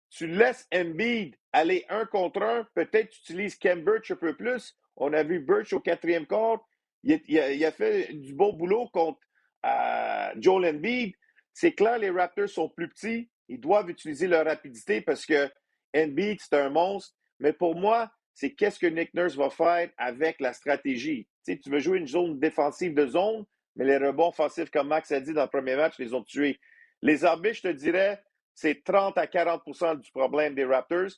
tu 0.09 0.27
laisses 0.27 0.67
Embiid 0.73 1.35
aller 1.51 1.85
un 1.89 2.05
contre 2.05 2.41
un, 2.41 2.67
peut-être 2.73 3.09
tu 3.09 3.19
utilises 3.21 3.55
Ken 3.55 3.83
Birch 3.83 4.11
un 4.11 4.15
peu 4.15 4.35
plus. 4.35 4.75
On 4.95 5.13
a 5.13 5.23
vu 5.23 5.39
Birch 5.39 5.73
au 5.73 5.79
quatrième 5.79 6.25
quart, 6.25 6.65
il, 7.03 7.65
a, 7.65 7.71
fait 7.71 8.13
du 8.13 8.33
beau 8.33 8.53
boulot 8.53 8.87
contre 8.89 9.19
euh, 9.65 10.29
Joel 10.37 10.75
Embiid. 10.75 11.13
C'est 11.53 11.73
clair, 11.73 11.99
les 11.99 12.09
Raptors 12.09 12.49
sont 12.49 12.69
plus 12.69 12.89
petits, 12.89 13.29
ils 13.47 13.59
doivent 13.59 13.89
utiliser 13.89 14.27
leur 14.27 14.45
rapidité 14.45 15.01
parce 15.01 15.25
que 15.25 15.51
Embiid, 15.95 16.39
c'est 16.41 16.55
un 16.55 16.69
monstre. 16.69 17.15
Mais 17.39 17.53
pour 17.53 17.75
moi, 17.75 18.11
c'est 18.33 18.53
qu'est-ce 18.53 18.79
que 18.79 18.87
Nick 18.87 19.13
Nurse 19.13 19.35
va 19.35 19.49
faire 19.49 19.91
avec 19.97 20.39
la 20.39 20.53
stratégie? 20.53 21.27
Tu, 21.45 21.59
tu 21.59 21.69
veux 21.69 21.79
jouer 21.79 21.99
une 21.99 22.07
zone 22.07 22.39
défensive 22.39 22.93
de 22.93 23.07
zone, 23.07 23.45
mais 23.75 23.85
les 23.85 23.97
rebonds 23.97 24.29
offensifs, 24.29 24.69
comme 24.69 24.87
Max 24.87 25.11
a 25.11 25.19
dit 25.19 25.33
dans 25.33 25.43
le 25.43 25.49
premier 25.49 25.75
match, 25.75 25.97
les 25.99 26.13
ont 26.13 26.23
tués. 26.23 26.59
Les 27.01 27.25
arbitres, 27.25 27.57
je 27.57 27.61
te 27.63 27.73
dirais, 27.73 28.23
c'est 28.53 28.83
30 28.83 29.17
à 29.17 29.25
40% 29.25 29.99
du 29.99 30.11
problème 30.11 30.55
des 30.55 30.65
Raptors, 30.65 31.11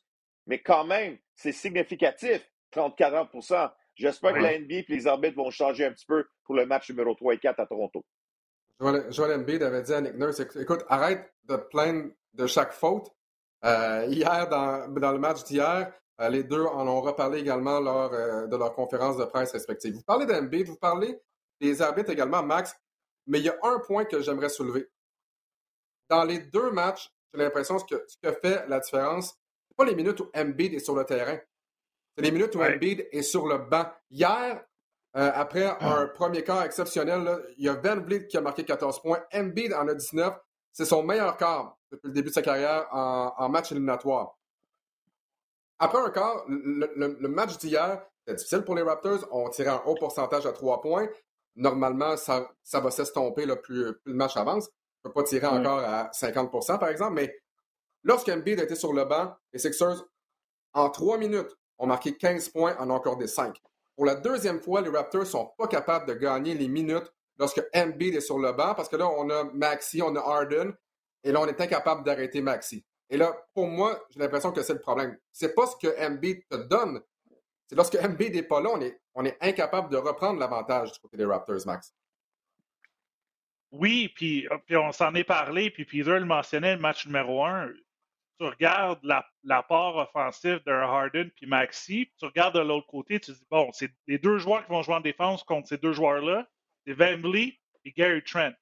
mais 0.47 0.59
quand 0.59 0.85
même, 0.85 1.17
c'est 1.35 1.51
significatif, 1.51 2.49
30-40 2.73 3.71
J'espère 3.95 4.33
que 4.33 4.39
la 4.39 4.59
NBA 4.59 4.75
et 4.75 4.85
les 4.89 5.07
arbitres 5.07 5.37
vont 5.37 5.49
changer 5.51 5.85
un 5.85 5.91
petit 5.91 6.05
peu 6.05 6.25
pour 6.43 6.55
le 6.55 6.65
match 6.65 6.89
numéro 6.89 7.15
3 7.15 7.35
et 7.35 7.37
4 7.39 7.59
à 7.61 7.65
Toronto. 7.65 8.03
Joel 9.09 9.39
Embiid 9.39 9.63
avait 9.63 9.83
dit 9.83 9.93
à 9.93 10.01
Nick 10.01 10.15
Nurse, 10.15 10.41
écoute, 10.59 10.83
arrête 10.89 11.33
de 11.45 11.55
te 11.55 11.61
plaindre 11.69 12.09
de 12.33 12.45
chaque 12.45 12.73
faute, 12.73 13.09
euh, 13.63 14.05
hier, 14.09 14.49
dans, 14.49 14.87
le 14.87 15.17
match 15.17 15.43
d'hier, 15.45 15.93
les 16.19 16.43
deux 16.43 16.63
en 16.63 16.87
ont 16.87 17.01
reparlé 17.01 17.39
également 17.39 17.79
lors 17.79 18.13
euh, 18.13 18.47
de 18.47 18.55
leur 18.55 18.73
conférence 18.73 19.17
de 19.17 19.25
presse 19.25 19.51
respective. 19.51 19.93
Vous 19.93 20.03
parlez 20.03 20.25
d'Embiid, 20.25 20.67
vous 20.67 20.77
parlez 20.77 21.19
des 21.59 21.81
arbitres 21.81 22.11
également, 22.11 22.43
Max, 22.43 22.75
mais 23.27 23.39
il 23.39 23.45
y 23.45 23.49
a 23.49 23.57
un 23.63 23.79
point 23.79 24.05
que 24.05 24.21
j'aimerais 24.21 24.49
soulever. 24.49 24.89
Dans 26.09 26.23
les 26.23 26.39
deux 26.39 26.71
matchs, 26.71 27.11
j'ai 27.33 27.41
l'impression 27.41 27.77
que 27.79 28.05
ce 28.07 28.17
que 28.21 28.31
fait 28.41 28.67
la 28.67 28.79
différence, 28.79 29.37
ce 29.69 29.75
pas 29.75 29.85
les 29.85 29.95
minutes 29.95 30.19
où 30.19 30.29
Embiid 30.35 30.73
est 30.73 30.79
sur 30.79 30.95
le 30.95 31.03
terrain. 31.03 31.37
C'est 32.15 32.23
les 32.23 32.31
minutes 32.31 32.55
où 32.55 32.63
Embiid 32.63 33.07
est 33.11 33.23
sur 33.23 33.47
le 33.47 33.57
banc. 33.57 33.91
Hier, 34.09 34.63
après 35.13 35.65
ah. 35.65 35.97
un 35.97 36.07
premier 36.07 36.43
quart 36.43 36.63
exceptionnel, 36.63 37.43
il 37.57 37.65
y 37.65 37.69
a 37.69 37.73
Van 37.73 37.99
Vliet 38.01 38.27
qui 38.27 38.37
a 38.37 38.41
marqué 38.41 38.63
14 38.63 39.01
points. 39.01 39.23
Embiid 39.33 39.73
en 39.73 39.87
a 39.87 39.93
19. 39.93 40.33
C'est 40.71 40.85
son 40.85 41.03
meilleur 41.03 41.37
quart 41.37 41.77
depuis 41.91 42.07
le 42.07 42.13
début 42.13 42.29
de 42.29 42.33
sa 42.33 42.41
carrière 42.41 42.87
en, 42.91 43.49
match 43.49 43.71
éliminatoire. 43.71 44.37
Après 45.79 45.99
un 45.99 46.09
quart, 46.09 46.45
le, 46.47 47.27
match 47.27 47.57
d'hier, 47.57 48.01
c'était 48.19 48.37
difficile 48.37 48.61
pour 48.61 48.75
les 48.75 48.81
Raptors. 48.81 49.27
On 49.31 49.49
tirait 49.49 49.69
un 49.69 49.81
haut 49.85 49.95
pourcentage 49.95 50.45
à 50.45 50.53
trois 50.53 50.81
points. 50.81 51.07
Normalement, 51.55 52.17
ça, 52.17 52.49
ça 52.63 52.79
va 52.79 52.91
s'estomper 52.91 53.45
plus, 53.45 53.61
plus, 53.61 53.93
le 54.05 54.13
match 54.13 54.37
avance. 54.37 54.69
On 55.03 55.09
ne 55.09 55.13
peut 55.13 55.21
pas 55.21 55.27
tirer 55.27 55.47
encore 55.47 55.79
à 55.79 56.09
50% 56.11 56.79
par 56.79 56.89
exemple. 56.89 57.13
Mais 57.13 57.35
lorsqu'Embiid 58.03 58.59
était 58.59 58.75
sur 58.75 58.93
le 58.93 59.05
banc, 59.05 59.33
les 59.53 59.59
Sixers, 59.59 60.03
en 60.73 60.89
trois 60.89 61.17
minutes, 61.17 61.55
ont 61.77 61.87
marqué 61.87 62.15
15 62.15 62.49
points, 62.49 62.75
en 62.79 62.89
ont 62.89 62.95
accordé 62.95 63.27
5. 63.27 63.61
Pour 63.95 64.05
la 64.05 64.15
deuxième 64.15 64.61
fois, 64.61 64.81
les 64.81 64.89
Raptors 64.89 65.21
ne 65.21 65.25
sont 65.25 65.51
pas 65.57 65.67
capables 65.67 66.07
de 66.07 66.13
gagner 66.13 66.53
les 66.53 66.67
minutes 66.67 67.11
lorsque 67.37 67.61
Embiid 67.73 68.15
est 68.15 68.21
sur 68.21 68.39
le 68.39 68.51
banc, 68.53 68.73
parce 68.75 68.89
que 68.89 68.95
là, 68.95 69.09
on 69.09 69.29
a 69.29 69.43
Maxi, 69.45 70.01
on 70.01 70.15
a 70.15 70.19
Harden, 70.19 70.73
et 71.23 71.31
là, 71.31 71.41
on 71.41 71.47
est 71.47 71.59
incapable 71.59 72.03
d'arrêter 72.03 72.41
Maxi. 72.41 72.85
Et 73.09 73.17
là, 73.17 73.35
pour 73.53 73.67
moi, 73.67 74.03
j'ai 74.09 74.19
l'impression 74.19 74.51
que 74.51 74.61
c'est 74.63 74.73
le 74.73 74.79
problème. 74.79 75.17
C'est 75.31 75.53
pas 75.53 75.67
ce 75.67 75.75
que 75.75 76.05
Embiid 76.05 76.47
te 76.49 76.55
donne. 76.55 77.01
C'est 77.67 77.75
lorsque 77.75 77.95
Embiid 77.95 78.33
n'est 78.33 78.43
pas 78.43 78.61
là, 78.61 78.69
on 78.73 78.81
est, 78.81 78.99
on 79.13 79.25
est 79.25 79.37
incapable 79.41 79.89
de 79.89 79.97
reprendre 79.97 80.39
l'avantage 80.39 80.91
du 80.91 80.99
côté 80.99 81.17
des 81.17 81.25
Raptors, 81.25 81.65
Max. 81.65 81.93
Oui, 83.71 84.11
puis, 84.15 84.47
puis 84.65 84.77
on 84.77 84.91
s'en 84.91 85.13
est 85.15 85.23
parlé, 85.23 85.69
puis 85.69 85.85
Peter 85.85 86.19
le 86.19 86.25
mentionnait, 86.25 86.75
le 86.75 86.81
match 86.81 87.05
numéro 87.05 87.43
un. 87.43 87.69
tu 88.39 88.45
regardes 88.45 89.01
l'apport 89.43 89.97
offensif 89.97 90.63
d'un 90.65 90.81
Harden 90.81 91.29
puis 91.35 91.45
Maxi, 91.45 92.09
tu 92.17 92.25
regardes 92.25 92.55
de 92.55 92.61
l'autre 92.61 92.87
côté, 92.87 93.19
tu 93.19 93.31
dis, 93.31 93.45
bon, 93.49 93.69
c'est 93.73 93.91
les 94.07 94.17
deux 94.17 94.37
joueurs 94.37 94.65
qui 94.65 94.71
vont 94.71 94.81
jouer 94.81 94.95
en 94.95 95.01
défense 95.01 95.43
contre 95.43 95.67
ces 95.67 95.77
deux 95.77 95.93
joueurs-là, 95.93 96.47
c'est 96.85 96.93
Vliet 96.93 97.59
et 97.83 97.91
Gary 97.91 98.23
Trent. 98.23 98.53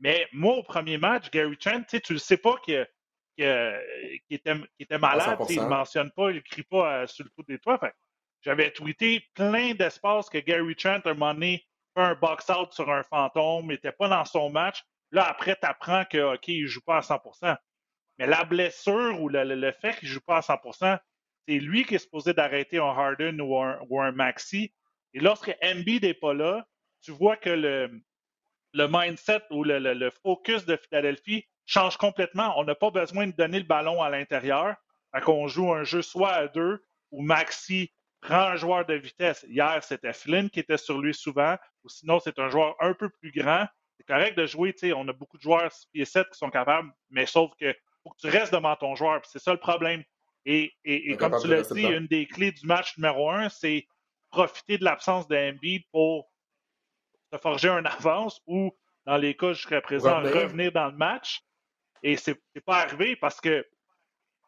Mais 0.00 0.28
moi, 0.32 0.56
au 0.56 0.62
premier 0.62 0.98
match, 0.98 1.30
Gary 1.30 1.56
Trent, 1.56 1.84
tu 1.88 2.12
ne 2.12 2.18
sais 2.18 2.36
pas 2.36 2.56
qu'il 3.36 4.16
était, 4.30 4.54
était, 4.78 4.98
malade, 4.98 5.38
il 5.48 5.60
ne 5.60 5.66
mentionne 5.66 6.10
pas, 6.12 6.30
il 6.30 6.36
ne 6.36 6.40
crie 6.40 6.62
pas 6.62 7.02
euh, 7.02 7.06
sur 7.06 7.24
le 7.24 7.30
coup 7.30 7.42
des 7.46 7.58
toits. 7.58 7.80
J'avais 8.42 8.70
tweeté 8.70 9.24
plein 9.34 9.74
d'espace 9.74 10.28
que 10.28 10.38
Gary 10.38 10.76
Trent, 10.76 11.00
a 11.04 11.10
un 11.10 11.14
moment 11.14 11.34
donné, 11.34 11.64
fait 11.96 12.02
un 12.02 12.14
box-out 12.14 12.72
sur 12.72 12.90
un 12.90 13.02
fantôme, 13.04 13.68
n'était 13.68 13.92
pas 13.92 14.08
dans 14.08 14.24
son 14.24 14.50
match. 14.50 14.82
Là, 15.10 15.24
après, 15.28 15.56
tu 15.56 15.66
apprends 15.66 16.04
que, 16.04 16.34
OK, 16.34 16.48
il 16.48 16.62
ne 16.62 16.68
joue 16.68 16.82
pas 16.82 16.98
à 16.98 17.00
100% 17.00 17.56
mais 18.18 18.26
la 18.26 18.44
blessure 18.44 19.20
ou 19.20 19.28
le, 19.28 19.72
fait 19.72 19.98
qu'il 19.98 20.08
ne 20.08 20.14
joue 20.14 20.20
pas 20.20 20.36
à 20.36 20.40
100% 20.40 20.98
c'est 21.46 21.58
lui 21.58 21.84
qui 21.84 21.96
est 21.96 21.98
supposé 21.98 22.32
d'arrêter 22.32 22.78
un 22.78 22.84
Harden 22.84 23.38
ou 23.40 24.00
un, 24.00 24.12
Maxi. 24.12 24.72
Et 25.12 25.20
lorsque 25.20 25.54
Embiid 25.62 26.02
n'est 26.02 26.14
pas 26.14 26.32
là, 26.32 26.66
tu 27.02 27.10
vois 27.10 27.36
que 27.36 27.50
le, 27.50 28.00
le 28.72 28.88
mindset 28.90 29.42
ou 29.50 29.62
le, 29.62 30.10
focus 30.22 30.64
de 30.64 30.76
Philadelphie 30.76 31.46
change 31.66 31.96
complètement. 31.96 32.58
On 32.58 32.64
n'a 32.64 32.74
pas 32.74 32.90
besoin 32.90 33.26
de 33.26 33.32
donner 33.32 33.58
le 33.58 33.64
ballon 33.64 34.02
à 34.02 34.10
l'intérieur. 34.10 34.76
qu'on 35.24 35.46
joue 35.46 35.72
un 35.72 35.84
jeu 35.84 36.02
soit 36.02 36.32
à 36.32 36.48
deux 36.48 36.84
ou 37.10 37.22
Maxi 37.22 37.92
prend 38.20 38.40
un 38.40 38.56
joueur 38.56 38.86
de 38.86 38.94
vitesse. 38.94 39.44
Hier, 39.48 39.82
c'était 39.82 40.12
Flynn 40.12 40.50
qui 40.50 40.60
était 40.60 40.78
sur 40.78 40.98
lui 40.98 41.14
souvent, 41.14 41.56
ou 41.84 41.88
sinon, 41.88 42.18
c'est 42.20 42.38
un 42.38 42.48
joueur 42.48 42.74
un 42.80 42.94
peu 42.94 43.08
plus 43.08 43.30
grand. 43.30 43.66
C'est 43.96 44.06
correct 44.06 44.36
de 44.36 44.46
jouer, 44.46 44.74
on 44.94 45.06
a 45.08 45.12
beaucoup 45.12 45.36
de 45.36 45.42
joueurs 45.42 45.70
6 45.70 45.86
pieds 45.92 46.04
7 46.04 46.28
qui 46.30 46.38
sont 46.38 46.50
capables, 46.50 46.90
mais 47.10 47.26
sauf 47.26 47.52
que 47.60 47.72
faut 48.02 48.10
que 48.10 48.20
tu 48.20 48.28
restes 48.28 48.52
devant 48.52 48.74
ton 48.76 48.94
joueur. 48.94 49.20
C'est 49.24 49.38
ça 49.38 49.52
le 49.52 49.60
problème. 49.60 50.02
Et, 50.46 50.72
comme 51.18 51.40
tu 51.40 51.48
l'as 51.48 51.62
dit, 51.72 51.84
une 51.84 52.06
des 52.06 52.26
clés 52.26 52.52
du 52.52 52.66
match 52.66 52.96
numéro 52.98 53.30
un, 53.30 53.48
c'est 53.48 53.86
profiter 54.30 54.78
de 54.78 54.84
l'absence 54.84 55.26
de 55.28 55.80
pour 55.90 56.30
se 57.32 57.38
forger 57.38 57.68
un 57.68 57.84
avance 57.84 58.40
ou, 58.46 58.76
dans 59.06 59.16
les 59.16 59.36
cas 59.36 59.52
jusqu'à 59.52 59.80
présent, 59.80 60.20
revenir. 60.20 60.72
dans 60.72 60.86
le 60.86 60.96
match. 60.96 61.42
Et 62.04 62.18
c'est 62.18 62.38
pas 62.66 62.82
arrivé 62.82 63.16
parce 63.16 63.40
que 63.40 63.66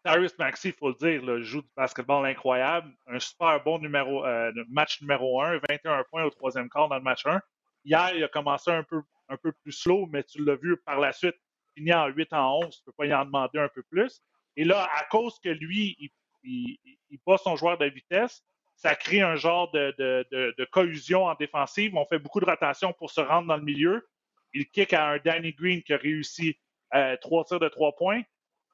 Tyrus 0.05 0.39
Maxi, 0.39 0.69
il 0.69 0.75
faut 0.75 0.91
le 0.91 0.95
dire, 0.95 1.43
joue 1.43 1.63
du 1.63 1.69
basketball 1.75 2.27
incroyable. 2.27 2.93
Un 3.07 3.19
super 3.19 3.65
bon 3.65 3.79
numéro, 3.79 4.27
euh, 4.27 4.53
match 4.69 5.01
numéro 5.01 5.41
un, 5.41 5.59
21 5.69 6.05
points 6.11 6.25
au 6.25 6.31
troisième 6.31 6.69
quart 6.69 6.89
dans 6.91 6.97
le 6.97 7.03
match 7.03 7.25
1. 7.25 7.41
Hier, 7.87 8.13
il 8.15 8.23
a 8.23 8.29
commencé 8.29 8.71
un 8.71 8.83
peu, 8.83 9.01
un 9.31 9.39
peu 9.39 9.53
plus 9.53 9.73
slow, 9.73 10.07
mais 10.13 10.23
tu 10.23 10.45
l'as 10.45 10.57
vu 10.57 10.77
par 10.77 11.01
la 11.01 11.13
suite 11.13 11.35
fini 11.75 11.95
en 11.95 12.09
8 12.09 12.33
en 12.35 12.59
11, 12.65 12.77
tu 12.77 12.85
peux 12.85 12.93
pas 12.93 13.07
y 13.07 13.15
en 13.15 13.25
demander 13.25 13.59
un 13.59 13.69
peu 13.69 13.83
plus. 13.85 14.21
Et 14.57 14.65
là, 14.65 14.87
à 14.95 15.05
cause 15.05 15.39
que 15.43 15.49
lui, 15.49 15.97
il, 15.99 16.79
il, 17.11 17.19
bat 17.27 17.39
son 17.39 17.57
joueur 17.57 17.79
de 17.79 17.87
vitesse, 17.87 18.45
ça 18.75 18.95
crée 18.95 19.23
un 19.23 19.37
genre 19.37 19.71
de, 19.71 19.95
de, 19.99 20.27
de, 20.31 21.15
en 21.15 21.35
défensive. 21.35 21.95
On 21.97 22.05
fait 22.05 22.19
beaucoup 22.19 22.41
de 22.41 22.45
rotation 22.45 22.93
pour 22.93 23.11
se 23.11 23.23
rendre 23.23 23.49
dans 23.49 23.57
le 23.57 23.63
milieu. 23.63 24.07
Il 24.53 24.69
kick 24.69 24.93
à 24.93 25.09
un 25.09 25.19
Danny 25.19 25.55
Green 25.55 25.83
qui 25.83 25.95
a 25.95 25.97
réussi 25.97 26.59
euh, 26.95 27.17
trois 27.21 27.45
tirs 27.45 27.61
de 27.61 27.69
trois 27.69 27.95
points. 27.97 28.23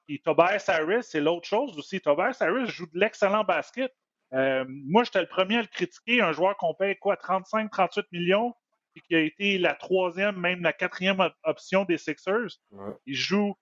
Et 0.09 0.19
Tobias 0.19 0.65
Harris, 0.69 1.05
c'est 1.05 1.21
l'autre 1.21 1.47
chose 1.47 1.79
aussi. 1.79 2.01
Tobias 2.01 2.37
Harris 2.41 2.67
joue 2.67 2.87
de 2.87 2.99
l'excellent 2.99 3.45
basket. 3.45 3.93
Euh, 4.35 4.65
moi, 4.69 5.05
j'étais 5.05 5.21
le 5.21 5.29
premier 5.29 5.59
à 5.59 5.63
le 5.63 5.69
critiquer. 5.69 6.21
Un 6.21 6.33
joueur 6.33 6.57
qu'on 6.57 6.75
paye 6.75 6.97
quoi, 6.97 7.17
35, 7.17 7.71
38 7.71 8.07
millions 8.13 8.55
qui 9.01 9.15
a 9.15 9.21
été 9.21 9.59
la 9.59 9.75
troisième, 9.75 10.37
même 10.37 10.63
la 10.63 10.73
quatrième 10.73 11.27
option 11.45 11.85
des 11.85 11.99
Sixers. 11.99 12.59
Il 13.07 13.15
joue 13.15 13.55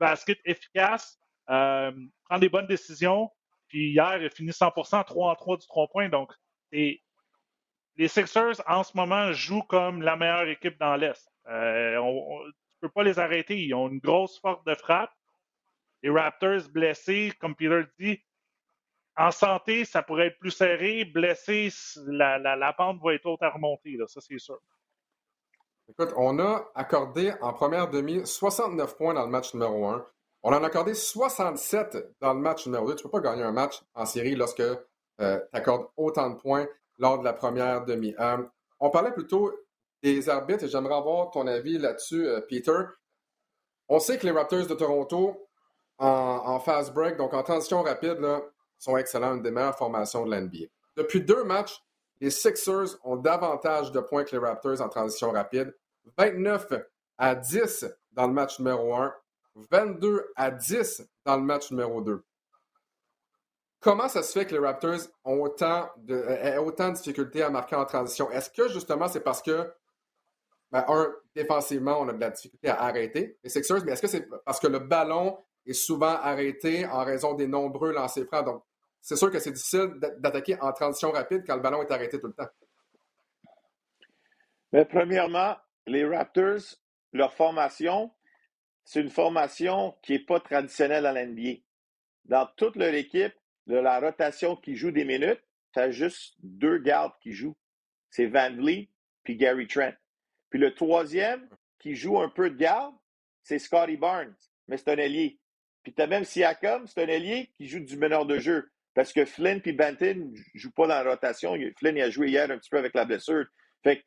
basket 0.00 0.38
efficace, 0.44 1.18
euh, 1.50 1.92
prend 2.28 2.38
des 2.38 2.48
bonnes 2.48 2.66
décisions. 2.66 3.30
Puis 3.68 3.90
hier, 3.90 4.16
il 4.18 4.26
a 4.26 4.30
fini 4.30 4.50
100% 4.50 5.04
3 5.04 5.30
en 5.30 5.34
3 5.34 5.56
du 5.58 5.66
3 5.66 5.88
points. 5.88 6.08
Donc, 6.08 6.32
les 6.72 7.00
Sixers, 8.08 8.60
en 8.66 8.82
ce 8.82 8.96
moment, 8.96 9.32
jouent 9.32 9.62
comme 9.62 10.02
la 10.02 10.16
meilleure 10.16 10.48
équipe 10.48 10.78
dans 10.78 10.96
l'Est. 10.96 11.28
Euh, 11.48 11.98
peux 12.82 12.90
pas 12.90 13.02
les 13.02 13.18
arrêter. 13.18 13.58
Ils 13.58 13.74
ont 13.74 13.88
une 13.88 13.98
grosse 13.98 14.38
force 14.38 14.62
de 14.64 14.74
frappe. 14.74 15.12
Les 16.02 16.10
Raptors 16.10 16.68
blessés, 16.70 17.32
comme 17.40 17.54
Peter 17.54 17.82
dit, 17.98 18.20
en 19.16 19.30
santé, 19.30 19.84
ça 19.84 20.02
pourrait 20.02 20.28
être 20.28 20.38
plus 20.38 20.50
serré. 20.50 21.04
Blessé, 21.04 21.68
la, 22.06 22.38
la, 22.38 22.72
pente 22.72 23.00
va 23.02 23.14
être 23.14 23.26
haute 23.26 23.42
à 23.42 23.50
remonter, 23.50 23.96
là, 23.96 24.06
ça 24.06 24.20
c'est 24.20 24.38
sûr. 24.38 24.58
Écoute, 25.88 26.12
on 26.16 26.38
a 26.38 26.70
accordé 26.74 27.32
en 27.40 27.52
première 27.52 27.90
demi 27.90 28.26
69 28.26 28.96
points 28.96 29.14
dans 29.14 29.24
le 29.24 29.30
match 29.30 29.52
numéro 29.52 29.86
1. 29.86 30.06
On 30.44 30.52
en 30.52 30.62
a 30.62 30.66
accordé 30.66 30.94
67 30.94 32.16
dans 32.20 32.34
le 32.34 32.40
match 32.40 32.66
numéro 32.66 32.86
2. 32.88 32.96
Tu 32.96 33.00
ne 33.00 33.10
peux 33.10 33.20
pas 33.20 33.20
gagner 33.20 33.42
un 33.42 33.52
match 33.52 33.80
en 33.94 34.06
série 34.06 34.34
lorsque 34.34 34.60
euh, 34.60 34.76
tu 35.18 35.56
accordes 35.56 35.88
autant 35.96 36.30
de 36.30 36.36
points 36.36 36.66
lors 36.98 37.18
de 37.18 37.24
la 37.24 37.32
première 37.32 37.84
demi. 37.84 38.14
On 38.80 38.90
parlait 38.90 39.12
plutôt 39.12 39.52
des 40.02 40.28
arbitres 40.28 40.64
et 40.64 40.68
j'aimerais 40.68 40.96
avoir 40.96 41.30
ton 41.30 41.46
avis 41.46 41.78
là-dessus, 41.78 42.26
euh, 42.26 42.40
Peter. 42.40 42.80
On 43.88 43.98
sait 43.98 44.18
que 44.18 44.26
les 44.26 44.32
Raptors 44.32 44.66
de 44.66 44.74
Toronto, 44.74 45.48
en, 45.98 46.58
fast 46.58 46.92
break, 46.92 47.16
donc 47.16 47.32
en 47.32 47.42
transition 47.42 47.82
rapide, 47.82 48.18
sont 48.78 48.96
excellents, 48.96 49.34
une 49.34 49.42
des 49.42 49.52
meilleures 49.52 49.76
formations 49.76 50.26
de 50.26 50.34
l'NBA. 50.34 50.66
Depuis 50.96 51.20
deux 51.20 51.44
matchs, 51.44 51.80
les 52.20 52.30
Sixers 52.30 52.98
ont 53.04 53.16
davantage 53.16 53.92
de 53.92 54.00
points 54.00 54.24
que 54.24 54.32
les 54.32 54.38
Raptors 54.38 54.80
en 54.80 54.88
transition 54.88 55.30
rapide. 55.30 55.76
29 56.18 56.72
à 57.18 57.34
10 57.34 57.86
dans 58.12 58.26
le 58.26 58.32
match 58.32 58.58
numéro 58.58 58.94
1, 58.94 59.14
22 59.54 60.32
à 60.34 60.50
10 60.50 61.08
dans 61.24 61.36
le 61.36 61.42
match 61.42 61.70
numéro 61.70 62.00
2. 62.00 62.24
Comment 63.80 64.08
ça 64.08 64.22
se 64.22 64.32
fait 64.32 64.46
que 64.46 64.52
les 64.52 64.60
Raptors 64.60 65.00
ont 65.24 65.42
autant 65.42 65.90
de, 65.96 66.16
aient 66.28 66.58
autant 66.58 66.90
de 66.90 66.94
difficultés 66.94 67.42
à 67.42 67.50
marquer 67.50 67.76
en 67.76 67.84
transition? 67.84 68.30
Est-ce 68.30 68.50
que 68.50 68.68
justement 68.68 69.08
c'est 69.08 69.20
parce 69.20 69.42
que, 69.42 69.72
ben, 70.72 70.84
un, 70.88 71.14
défensivement, 71.34 72.00
on 72.00 72.08
a 72.08 72.12
de 72.14 72.20
la 72.20 72.30
difficulté 72.30 72.68
à 72.68 72.82
arrêter 72.82 73.38
les 73.44 73.50
Sixers, 73.50 73.84
mais 73.84 73.92
est-ce 73.92 74.02
que 74.02 74.08
c'est 74.08 74.26
parce 74.44 74.58
que 74.58 74.66
le 74.66 74.78
ballon 74.78 75.38
est 75.66 75.74
souvent 75.74 76.16
arrêté 76.16 76.86
en 76.86 77.04
raison 77.04 77.34
des 77.34 77.46
nombreux 77.46 77.92
lancers 77.92 78.24
francs? 78.24 78.46
Donc, 78.46 78.64
c'est 79.00 79.16
sûr 79.16 79.30
que 79.30 79.38
c'est 79.38 79.52
difficile 79.52 79.92
d'attaquer 80.18 80.58
en 80.60 80.72
transition 80.72 81.10
rapide 81.10 81.44
quand 81.46 81.56
le 81.56 81.62
ballon 81.62 81.82
est 81.82 81.90
arrêté 81.90 82.18
tout 82.18 82.28
le 82.28 82.32
temps. 82.32 82.48
Mais 84.72 84.86
premièrement, 84.86 85.56
les 85.86 86.06
Raptors, 86.06 86.78
leur 87.12 87.34
formation, 87.34 88.10
c'est 88.84 89.00
une 89.00 89.10
formation 89.10 89.94
qui 90.02 90.12
n'est 90.12 90.24
pas 90.24 90.40
traditionnelle 90.40 91.04
à 91.04 91.12
l'NBA. 91.12 91.60
Dans 92.24 92.48
toute 92.56 92.76
leur 92.76 92.94
équipe, 92.94 93.34
de 93.66 93.76
la 93.76 94.00
rotation 94.00 94.56
qui 94.56 94.74
joue 94.74 94.90
des 94.90 95.04
minutes, 95.04 95.42
tu 95.72 95.80
as 95.80 95.90
juste 95.90 96.34
deux 96.42 96.78
gardes 96.78 97.12
qui 97.20 97.32
jouent. 97.32 97.56
C'est 98.10 98.26
Van 98.26 98.52
Vliet 98.54 98.88
puis 99.24 99.36
Gary 99.36 99.66
Trent. 99.66 99.92
Puis 100.52 100.60
le 100.60 100.74
troisième 100.74 101.48
qui 101.78 101.94
joue 101.94 102.20
un 102.20 102.28
peu 102.28 102.50
de 102.50 102.56
garde, 102.56 102.94
c'est 103.42 103.58
Scotty 103.58 103.96
Barnes, 103.96 104.36
mais 104.68 104.76
c'est 104.76 104.90
un 104.90 104.98
ailier. 104.98 105.40
Puis 105.82 105.94
tu 105.94 106.02
as 106.02 106.06
même 106.06 106.24
Siakam, 106.24 106.86
c'est 106.86 107.02
un 107.02 107.08
ailier 107.08 107.50
qui 107.56 107.66
joue 107.66 107.80
du 107.80 107.96
meneur 107.96 108.26
de 108.26 108.38
jeu. 108.38 108.70
Parce 108.92 109.14
que 109.14 109.24
Flynn 109.24 109.62
puis 109.62 109.72
Benton 109.72 110.30
ne 110.30 110.36
jouent 110.52 110.72
pas 110.72 110.86
dans 110.86 111.02
la 111.02 111.10
rotation. 111.10 111.56
Flynn 111.78 111.96
il 111.96 112.02
a 112.02 112.10
joué 112.10 112.28
hier 112.28 112.50
un 112.50 112.58
petit 112.58 112.68
peu 112.68 112.76
avec 112.76 112.92
la 112.92 113.06
blessure. 113.06 113.46
Fait 113.82 114.00
que 114.00 114.02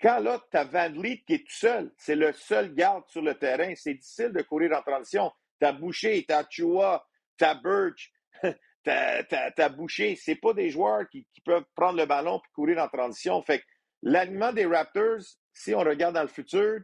quand 0.00 0.18
là, 0.18 0.42
tu 0.50 0.56
as 0.56 0.64
Van 0.64 0.90
Vliet 0.90 1.22
qui 1.24 1.34
est 1.34 1.46
tout 1.46 1.54
seul, 1.54 1.92
c'est 1.96 2.16
le 2.16 2.32
seul 2.32 2.74
garde 2.74 3.04
sur 3.06 3.22
le 3.22 3.36
terrain, 3.36 3.72
c'est 3.76 3.94
difficile 3.94 4.32
de 4.32 4.42
courir 4.42 4.76
en 4.76 4.82
transition. 4.82 5.30
Tu 5.60 5.66
as 5.66 5.72
Boucher, 5.72 6.24
tu 6.28 6.34
as 6.34 6.44
Chua, 6.50 7.06
tu 7.38 7.44
as 7.44 7.54
Birch, 7.54 8.12
tu 8.42 8.90
as, 8.90 9.68
Boucher. 9.68 10.16
Ce 10.16 10.32
pas 10.32 10.54
des 10.54 10.70
joueurs 10.70 11.08
qui, 11.08 11.24
peuvent 11.44 11.66
prendre 11.76 11.98
le 11.98 12.06
ballon 12.06 12.38
et 12.38 12.52
courir 12.52 12.82
en 12.82 12.88
transition. 12.88 13.40
Fait 13.42 13.60
que 13.60 13.64
l'alignement 14.02 14.52
des 14.52 14.66
Raptors, 14.66 15.22
si 15.54 15.74
on 15.74 15.80
regarde 15.80 16.14
dans 16.14 16.22
le 16.22 16.28
futur, 16.28 16.80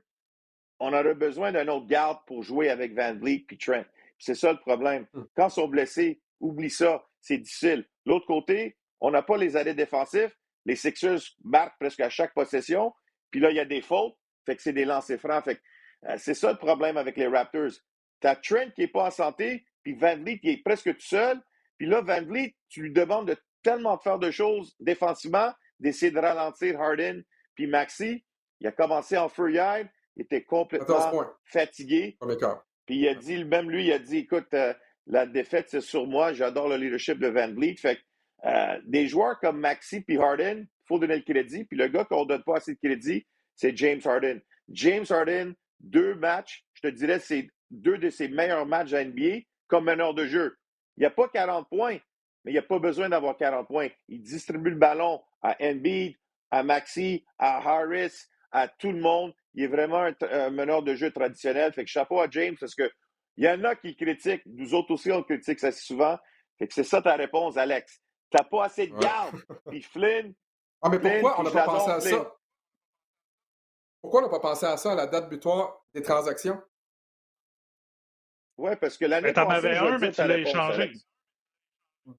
on 0.79 0.93
aurait 0.95 1.15
besoin 1.15 1.53
d'un 1.53 1.69
autre 1.69 1.87
garde 1.87 2.19
pour 2.27 2.43
jouer 2.43 2.71
avec 2.71 2.95
Van 2.95 3.15
Vliet 3.15 3.45
puis 3.47 3.59
Trent. 3.59 3.85
C'est 4.19 4.35
ça 4.35 4.53
le 4.53 4.59
problème. 4.61 5.07
Hmm. 5.12 5.25
Quand 5.37 5.49
ils 5.49 5.55
sont 5.55 5.69
blessés, 5.69 6.21
oublie 6.41 6.71
ça, 6.71 7.05
c'est 7.21 7.39
difficile. 7.39 7.87
L'autre 8.07 8.27
côté, 8.27 8.77
on 9.00 9.11
n'a 9.11 9.23
pas 9.23 9.37
les 9.37 9.57
arrêts 9.57 9.75
défensifs. 9.75 10.37
Les 10.65 10.77
Sixers 10.77 11.21
marquent 11.45 11.79
presque 11.79 12.00
à 12.00 12.09
chaque 12.09 12.33
possession. 12.33 12.95
Puis 13.31 13.41
là, 13.41 13.50
il 13.50 13.57
y 13.57 13.61
a 13.61 13.65
des 13.65 13.83
fautes. 13.83 14.17
Fait 14.47 14.57
que 14.57 14.62
c'est 14.62 14.73
des 14.73 14.85
lancers 14.85 15.21
francs. 15.21 15.45
Fait 15.45 15.61
euh, 16.05 16.15
c'est 16.17 16.35
ça 16.35 16.50
le 16.50 16.59
problème 16.59 16.97
avec 16.97 17.17
les 17.17 17.27
Raptors. 17.27 17.73
Tu 18.21 18.27
as 18.27 18.37
Trent 18.37 18.71
qui 18.75 18.83
n'est 18.83 18.89
pas 18.89 19.07
en 19.07 19.11
santé, 19.11 19.67
puis 19.83 19.95
Van 19.95 20.17
Vliet 20.17 20.39
qui 20.39 20.50
est 20.50 20.62
presque 20.62 20.95
tout 20.95 21.07
seul. 21.07 21.41
Puis 21.79 21.87
là, 21.87 22.00
Van 22.00 22.23
Vliet, 22.23 22.55
tu 22.69 22.83
lui 22.83 22.93
demandes 22.93 23.29
de 23.29 23.37
tellement 23.62 23.97
de 23.97 24.03
faire 24.03 24.19
de 24.19 24.31
choses 24.31 24.75
défensivement, 24.81 25.53
d'essayer 25.79 26.11
de 26.11 26.19
ralentir 26.19 26.81
Harden, 26.81 27.23
puis 27.55 27.67
Maxi. 27.67 28.25
Il 28.61 28.67
a 28.67 28.73
commencé 28.73 29.17
en 29.17 29.29
furieux. 29.29 29.88
Il 30.17 30.23
était 30.23 30.43
complètement 30.43 31.25
fatigué. 31.45 32.17
Puis 32.87 32.97
il 32.97 33.09
a 33.09 33.14
dit, 33.14 33.45
même 33.45 33.71
lui, 33.71 33.87
il 33.87 33.93
a 33.93 33.99
dit, 33.99 34.19
écoute, 34.19 34.52
euh, 34.55 34.75
la 35.07 35.26
défaite, 35.26 35.69
c'est 35.69 35.81
sur 35.81 36.07
moi. 36.07 36.33
J'adore 36.33 36.69
le 36.69 36.76
leadership 36.76 37.19
de 37.19 37.29
Van 37.29 37.52
Vliet. 37.52 37.76
Fait 37.76 37.99
euh, 38.45 38.79
des 38.85 39.07
joueurs 39.07 39.38
comme 39.38 39.61
Maxi 39.61 40.00
puis 40.00 40.19
Harden, 40.19 40.67
il 40.67 40.87
faut 40.87 40.99
donner 40.99 41.17
le 41.17 41.23
crédit. 41.23 41.64
Puis 41.64 41.76
le 41.76 41.88
gars 41.88 42.05
qu'on 42.05 42.23
ne 42.23 42.29
donne 42.29 42.43
pas 42.43 42.57
assez 42.57 42.75
de 42.75 42.79
crédit, 42.83 43.26
c'est 43.55 43.76
James 43.76 44.00
Harden. 44.05 44.40
James 44.71 45.05
Harden, 45.09 45.55
deux 45.81 46.14
matchs, 46.14 46.64
je 46.75 46.83
te 46.83 46.88
dirais, 46.88 47.19
c'est 47.19 47.49
deux 47.71 47.99
de 47.99 48.11
ses 48.11 48.29
meilleurs 48.29 48.67
matchs 48.67 48.93
à 48.93 49.05
NBA 49.05 49.40
comme 49.67 49.85
meneur 49.85 50.14
de 50.14 50.26
jeu. 50.26 50.57
Il 50.97 51.00
n'y 51.00 51.07
a 51.07 51.11
pas 51.11 51.29
40 51.29 51.69
points, 51.69 51.99
mais 52.45 52.50
il 52.50 52.55
n'y 52.55 52.59
a 52.59 52.62
pas 52.62 52.79
besoin 52.79 53.09
d'avoir 53.09 53.37
40 53.37 53.67
points. 53.67 53.88
Il 54.09 54.23
distribue 54.23 54.71
le 54.71 54.76
ballon 54.76 55.21
à 55.43 55.57
Embiid, 55.61 56.17
à 56.50 56.62
Maxi, 56.62 57.25
à 57.38 57.57
Harris, 57.59 58.26
à 58.52 58.69
tout 58.69 58.92
le 58.92 59.00
monde. 59.00 59.33
Il 59.54 59.64
est 59.64 59.69
vraiment 59.69 60.09
un, 60.23 60.50
meneur 60.50 60.83
de 60.83 60.95
jeu 60.95 61.11
traditionnel. 61.11 61.73
Fait 61.73 61.85
que 61.85 61.90
chapeau 61.90 62.21
à 62.21 62.28
James 62.30 62.57
parce 62.59 62.75
que 62.75 62.90
il 63.37 63.45
y 63.45 63.49
en 63.49 63.64
a 63.64 63.75
qui 63.75 63.97
critiquent. 63.97 64.42
Nous 64.47 64.75
autres 64.75 64.92
aussi, 64.92 65.11
on 65.11 65.23
critique 65.23 65.61
ça 65.61 65.73
souvent. 65.73 66.19
Fait 66.59 66.69
que 66.69 66.75
c'est 66.75 66.85
ça 66.85 67.00
ta 67.00 67.14
réponse, 67.16 67.57
Alex. 67.57 68.00
T'as 68.30 68.45
pas 68.45 68.64
assez 68.64 68.87
de 68.87 68.97
garde. 68.97 69.42
Puis 69.71 69.83
Flynn. 69.83 70.35
Ah, 70.83 70.88
mais 70.88 70.99
pourquoi 70.99 71.40
on 71.40 71.42
n'a 71.42 71.50
pas 71.50 71.64
pensé 71.64 71.90
à 71.90 72.00
ça? 72.00 72.37
Pourquoi 74.00 74.21
on 74.21 74.25
n'a 74.25 74.30
pas 74.30 74.40
pensé 74.40 74.66
à 74.66 74.76
ça 74.76 74.92
à 74.92 74.95
la 74.95 75.07
date 75.07 75.28
butoir 75.28 75.85
des 75.95 76.02
transactions? 76.02 76.61
Oui, 78.57 78.73
parce 78.80 78.97
que 78.97 79.07
l'année 79.07 79.33
passée. 79.33 79.47
T'en 79.47 79.50
avais 79.50 79.76
un, 79.76 79.99
mais 79.99 80.12
tu 80.12 80.21
l'as 80.26 80.38
échangé. 80.38 80.92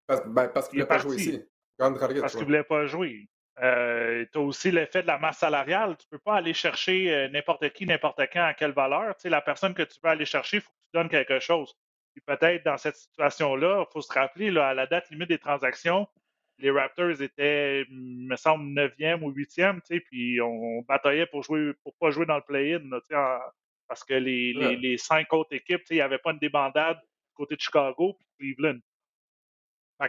Parce, 0.08 0.26
ben, 0.28 0.48
parce 0.50 0.70
qu'il 0.70 0.80
ne 0.80 0.84
voulait 0.84 0.96
pas 0.96 1.02
jouer 1.02 1.16
ici. 1.18 1.44
Parce 1.78 2.32
qu'il 2.32 2.42
ne 2.42 2.46
voulait 2.46 2.64
pas 2.64 2.86
jouer. 2.86 3.30
Euh, 3.60 4.26
tu 4.32 4.38
as 4.38 4.42
aussi 4.42 4.72
l'effet 4.72 5.02
de 5.02 5.08
la 5.08 5.18
masse 5.18 5.40
salariale. 5.40 5.98
Tu 5.98 6.06
ne 6.08 6.18
peux 6.18 6.24
pas 6.24 6.36
aller 6.36 6.54
chercher 6.54 7.14
euh, 7.14 7.28
n'importe 7.30 7.70
qui, 7.72 7.86
n'importe 7.86 8.22
quand, 8.32 8.44
à 8.44 8.54
quelle 8.54 8.72
valeur. 8.72 9.16
Tu 9.16 9.24
sais, 9.24 9.30
la 9.30 9.42
personne 9.42 9.74
que 9.74 9.84
tu 9.84 10.00
veux 10.04 10.10
aller 10.10 10.26
chercher, 10.26 10.58
il 10.58 10.62
faut 10.62 10.70
que 10.70 10.92
tu 10.92 10.98
donnes 10.98 11.10
quelque 11.10 11.40
chose. 11.40 11.76
Puis 12.14 12.22
peut-être 12.26 12.66
dans 12.66 12.78
cette 12.78 12.96
situation-là, 12.96 13.86
il 13.88 13.92
faut 13.92 14.02
se 14.02 14.12
rappeler, 14.12 14.52
là, 14.52 14.70
à 14.70 14.74
la 14.74 14.86
date 14.86 15.10
limite 15.12 15.30
des 15.30 15.38
transactions, 15.38 16.08
les 16.60 16.72
Raptors 16.72 17.22
étaient, 17.22 17.86
me 17.90 18.36
semble, 18.36 18.66
9e 18.74 19.22
ou 19.24 19.32
8e, 19.32 19.82
tu 19.82 19.96
sais, 19.96 20.00
puis 20.00 20.40
on, 20.42 20.82
bataillait 20.82 21.26
pour 21.26 21.44
jouer 21.44 21.74
pour 21.84 21.96
pas 21.96 22.12
jouer 22.12 22.26
dans 22.26 22.36
le 22.36 22.44
play-in, 22.44 22.82
parce 23.88 24.04
que 24.04 24.14
les, 24.14 24.54
les, 24.54 24.98
cinq 24.98 25.34
autres 25.34 25.56
équipes, 25.56 25.82
il 25.90 25.96
n'y 25.96 26.02
avait 26.02 26.20
pas 26.20 26.32
une 26.32 26.40
débandade 26.40 27.00
côté 27.34 27.56
de 27.56 27.62
Chicago 27.62 28.18
puis 28.38 28.56
Cleveland. 28.56 28.80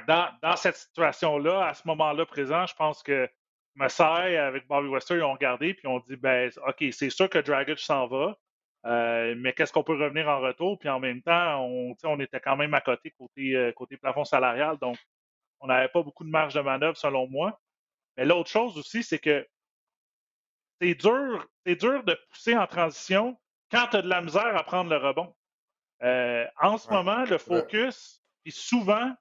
Dans, 0.06 0.28
dans 0.42 0.56
cette 0.56 0.76
situation-là, 0.76 1.68
à 1.68 1.74
ce 1.74 1.86
moment-là 1.86 2.26
présent, 2.26 2.66
je 2.66 2.74
pense 2.74 3.02
que 3.02 3.28
Messiah 3.74 4.46
avec 4.46 4.66
Bobby 4.66 4.88
Wester, 4.88 5.16
ils 5.16 5.22
ont 5.22 5.32
regardé 5.32 5.74
puis 5.74 5.86
ont 5.86 6.00
dit 6.00 6.16
ben 6.16 6.50
OK, 6.66 6.84
c'est 6.92 7.10
sûr 7.10 7.28
que 7.28 7.38
Dragic 7.38 7.78
s'en 7.78 8.06
va, 8.06 8.36
euh, 8.86 9.34
mais 9.38 9.52
qu'est-ce 9.52 9.72
qu'on 9.72 9.84
peut 9.84 9.96
revenir 9.96 10.28
en 10.28 10.40
retour? 10.40 10.78
Puis 10.78 10.88
en 10.88 11.00
même 11.00 11.22
temps, 11.22 11.64
on, 11.64 11.94
on 12.04 12.20
était 12.20 12.40
quand 12.40 12.56
même 12.56 12.74
à 12.74 12.80
côté 12.80 13.10
côté, 13.12 13.56
euh, 13.56 13.72
côté 13.72 13.96
plafond 13.96 14.24
salarial, 14.24 14.76
donc 14.78 14.98
on 15.60 15.68
n'avait 15.68 15.88
pas 15.88 16.02
beaucoup 16.02 16.24
de 16.24 16.30
marge 16.30 16.54
de 16.54 16.60
manœuvre 16.60 16.96
selon 16.96 17.28
moi. 17.28 17.58
Mais 18.16 18.24
l'autre 18.24 18.50
chose 18.50 18.76
aussi, 18.76 19.02
c'est 19.02 19.18
que 19.18 19.46
c'est 20.80 20.94
dur, 20.94 21.46
dur 21.64 22.02
de 22.02 22.18
pousser 22.30 22.56
en 22.56 22.66
transition 22.66 23.38
quand 23.70 23.86
tu 23.88 23.96
as 23.96 24.02
de 24.02 24.08
la 24.08 24.20
misère 24.20 24.56
à 24.56 24.64
prendre 24.64 24.90
le 24.90 24.96
rebond. 24.96 25.34
Euh, 26.02 26.44
en 26.60 26.76
ce 26.76 26.90
moment, 26.90 27.24
le 27.24 27.38
focus, 27.38 28.22
puis 28.42 28.52
souvent, 28.52 29.14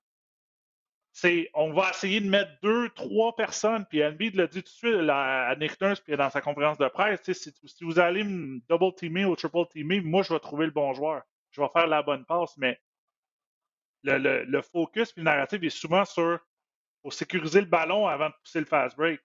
on 1.54 1.74
va 1.74 1.90
essayer 1.90 2.22
de 2.22 2.30
mettre 2.30 2.52
deux, 2.62 2.90
trois 2.90 3.36
personnes, 3.36 3.86
puis 3.90 4.04
Embiid 4.04 4.36
l'a 4.36 4.48
dit 4.48 4.64
tout 4.64 4.72
de 4.72 4.94
suite 4.94 5.10
à 5.10 5.56
Nick 5.60 5.80
Nurse, 5.82 6.00
puis 6.00 6.16
dans 6.16 6.30
sa 6.30 6.42
conférence 6.42 6.78
de 6.78 6.88
presse, 6.88 7.20
si, 7.32 7.54
vous 7.82 8.00
allez 8.00 8.24
me 8.24 8.60
double 8.70 8.96
teamer 8.96 9.26
ou 9.26 9.36
triple 9.36 9.66
teamer, 9.70 10.02
moi, 10.02 10.24
je 10.24 10.34
vais 10.34 10.40
trouver 10.40 10.66
le 10.66 10.72
bon 10.72 10.94
joueur. 10.94 11.22
Je 11.52 11.62
vais 11.62 11.70
faire 11.74 11.88
la 11.88 12.02
bonne 12.02 12.26
passe, 12.26 12.56
mais 12.58 12.80
le 14.04 14.62
focus 14.62 15.12
puis 15.12 15.22
le 15.22 15.26
narratif 15.26 15.62
est 15.62 15.70
souvent 15.70 16.06
sur 16.06 16.40
pour 17.02 17.14
sécuriser 17.14 17.62
le 17.62 17.68
ballon 17.68 18.08
avant 18.08 18.30
de 18.30 18.34
pousser 18.44 18.60
le 18.60 18.66
fast 18.66 18.96
break. 18.96 19.22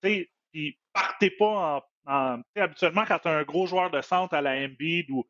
Puis 0.00 0.78
partez 0.92 1.30
pas 1.30 1.84
en. 2.06 2.42
habituellement, 2.56 3.04
quand 3.06 3.18
tu 3.18 3.28
as 3.28 3.36
un 3.36 3.42
gros 3.44 3.66
joueur 3.66 3.90
de 3.90 4.00
centre 4.00 4.34
à 4.34 4.42
la 4.42 4.52
Embiid 4.52 5.10
ou 5.10 5.26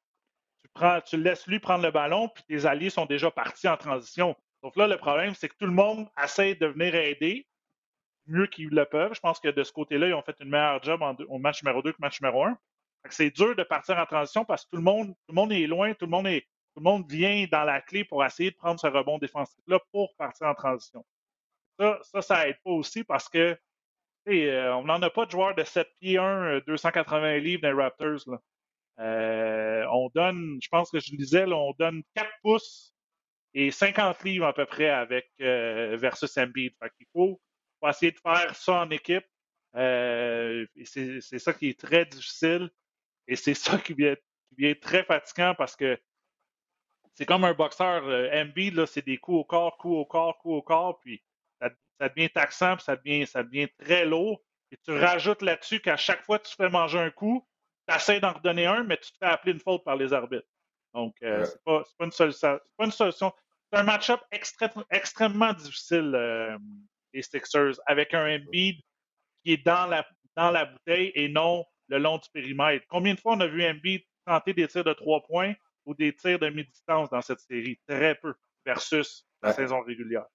tu, 0.62 0.70
prends, 0.74 1.00
tu 1.00 1.16
laisses 1.16 1.46
lui 1.46 1.61
prendre 1.61 1.85
le 1.85 1.90
ballon, 1.90 2.28
puis 2.28 2.44
tes 2.44 2.66
alliés 2.66 2.90
sont 2.90 3.07
déjà 3.07 3.31
partis 3.31 3.68
en 3.68 3.76
transition. 3.76 4.37
Donc 4.64 4.77
là, 4.77 4.87
le 4.87 4.96
problème, 4.96 5.35
c'est 5.35 5.50
que 5.50 5.57
tout 5.59 5.66
le 5.66 5.72
monde 5.72 6.09
essaie 6.22 6.55
de 6.55 6.64
venir 6.64 6.94
aider 6.94 7.46
mieux 8.27 8.46
qu'ils 8.46 8.70
le 8.70 8.87
peuvent. 8.87 9.12
Je 9.12 9.20
pense 9.20 9.38
que 9.38 9.48
de 9.48 9.62
ce 9.62 9.70
côté-là, 9.70 10.09
ils 10.09 10.14
ont 10.14 10.22
fait 10.22 10.37
une 10.40 10.48
meilleure 10.48 10.83
job 10.83 11.03
au 11.29 11.37
match 11.37 11.62
numéro 11.62 11.83
2 11.83 11.92
que 11.92 11.98
match 12.00 12.22
numéro 12.22 12.44
1. 12.44 12.59
C'est 13.11 13.29
dur 13.29 13.55
de 13.55 13.62
partir 13.62 13.98
en 13.98 14.07
transition 14.07 14.46
parce 14.46 14.64
que 14.64 14.70
tout 14.70 14.79
le 14.79 14.83
monde, 14.83 15.09
tout 15.09 15.29
le 15.29 15.35
monde 15.35 15.53
est 15.53 15.66
loin, 15.66 15.92
tout 15.92 16.07
le 16.07 16.11
monde 16.11 16.29
est, 16.29 16.40
tout 16.74 16.81
le 16.81 16.83
monde 16.83 17.05
vient 17.07 17.46
dans 17.53 17.64
la 17.64 17.83
clé 17.83 18.05
pour 18.05 18.24
essayer 18.24 18.53
de 18.53 18.57
prendre 18.57 18.81
ce 18.81 18.87
rebond 18.87 19.18
défensif-là 19.18 19.81
pour 19.92 20.16
partir 20.16 20.46
en 20.46 20.55
transition. 20.55 21.05
Ça, 21.79 21.98
ça, 22.00 22.22
ça 22.22 22.48
aide 22.48 22.57
pas 22.64 22.70
aussi 22.70 23.05
parce 23.05 23.29
que 23.29 23.59
euh, 24.29 24.72
on 24.72 24.85
n'en 24.85 25.03
a 25.03 25.11
pas 25.11 25.27
de 25.27 25.31
joueurs 25.31 25.55
de 25.55 25.62
7 25.62 25.87
pieds 26.00 26.16
1, 26.16 26.61
280 26.66 27.37
livres 27.37 27.61
dans 27.61 27.68
les 27.68 27.83
Raptors. 27.83 28.40
Euh, 28.98 29.85
on 29.92 30.09
donne, 30.14 30.59
je 30.62 30.68
pense 30.70 30.90
que 30.90 31.00
je 31.00 31.14
disais, 31.14 31.44
là, 31.44 31.55
on 31.55 31.74
donne 31.79 32.03
4 32.14 32.31
pouces 32.42 32.93
et 33.54 33.70
50 33.70 34.24
livres 34.24 34.46
à 34.46 34.52
peu 34.52 34.66
près 34.66 34.90
avec 34.90 35.30
euh, 35.40 35.96
versus 35.96 36.36
Embiid. 36.36 36.74
Fait 36.78 36.90
qu'il 36.96 37.06
faut, 37.12 37.40
faut, 37.80 37.88
essayer 37.88 38.12
de 38.12 38.18
faire 38.18 38.54
ça 38.54 38.80
en 38.82 38.90
équipe. 38.90 39.24
Euh, 39.76 40.66
c'est 40.84 41.38
ça 41.38 41.52
qui 41.52 41.70
est 41.70 41.80
très 41.80 42.04
difficile 42.04 42.70
et 43.26 43.36
c'est 43.36 43.54
ça 43.54 43.78
qui 43.78 43.94
vient, 43.94 44.14
qui 44.14 44.54
vient 44.56 44.74
très 44.74 45.02
fatigant 45.04 45.54
parce 45.56 45.74
que 45.74 45.98
c'est 47.14 47.26
comme 47.26 47.44
un 47.44 47.54
boxeur. 47.54 48.06
Euh, 48.06 48.28
Embiid, 48.32 48.86
c'est 48.86 49.04
des 49.04 49.18
coups 49.18 49.38
au 49.38 49.44
corps, 49.44 49.76
coups 49.78 49.96
au 49.96 50.04
corps, 50.04 50.36
coups 50.38 50.54
au 50.54 50.62
corps, 50.62 50.98
puis 51.00 51.22
ça, 51.60 51.70
ça 52.00 52.08
devient 52.08 52.30
taxant, 52.30 52.76
puis 52.76 52.84
ça 52.84 52.96
devient, 52.96 53.26
ça 53.26 53.42
devient 53.42 53.68
très 53.78 54.04
lourd. 54.04 54.42
Et 54.72 54.76
tu 54.84 54.92
rajoutes 54.92 55.42
là-dessus 55.42 55.80
qu'à 55.80 55.96
chaque 55.96 56.24
fois 56.24 56.40
que 56.40 56.48
tu 56.48 56.56
fais 56.56 56.68
manger 56.68 56.98
un 56.98 57.10
coup, 57.10 57.46
tu 57.88 57.94
essaies 57.94 58.18
d'en 58.18 58.32
redonner 58.32 58.66
un, 58.66 58.82
mais 58.82 58.96
tu 58.96 59.12
te 59.12 59.18
fais 59.18 59.26
appeler 59.26 59.52
une 59.52 59.60
faute 59.60 59.84
par 59.84 59.96
les 59.96 60.12
arbitres. 60.12 60.48
Donc, 60.94 61.14
euh, 61.22 61.44
c'est 61.44 61.62
pas, 61.64 61.82
pas, 61.98 62.04
une 62.04 62.12
solution. 62.12 62.58
Pas 62.76 62.84
une 62.84 62.92
solution. 62.92 63.32
C'est 63.74 63.80
un 63.80 63.82
match-up 63.82 64.20
extrêmement 64.90 65.52
difficile, 65.52 66.12
euh, 66.14 66.56
les 67.12 67.22
Sixers, 67.22 67.74
avec 67.87 68.14
un 68.14 68.37
Embiid 68.37 68.76
qui 69.42 69.54
est 69.54 69.66
dans 69.66 69.87
la, 69.87 70.06
dans 70.37 70.52
la 70.52 70.66
bouteille 70.66 71.10
et 71.16 71.28
non 71.28 71.64
le 71.88 71.98
long 71.98 72.18
du 72.18 72.28
périmètre. 72.32 72.87
Combien 72.88 73.14
de 73.14 73.18
fois 73.18 73.34
on 73.34 73.40
a 73.40 73.48
vu 73.48 73.64
Embiid 73.66 74.02
tenter 74.26 74.54
des 74.54 74.68
tirs 74.68 74.84
de 74.84 74.92
trois 74.92 75.24
points 75.24 75.54
ou 75.87 75.94
des 75.94 76.14
tirs 76.14 76.38
de 76.38 76.50
mi-distance 76.50 77.10
dans 77.10 77.20
cette 77.20 77.40
série? 77.40 77.76
Très 77.88 78.14
peu 78.14 78.34
versus 78.64 79.26
la 79.42 79.52
saison 79.52 79.82
régulière. 79.82 80.26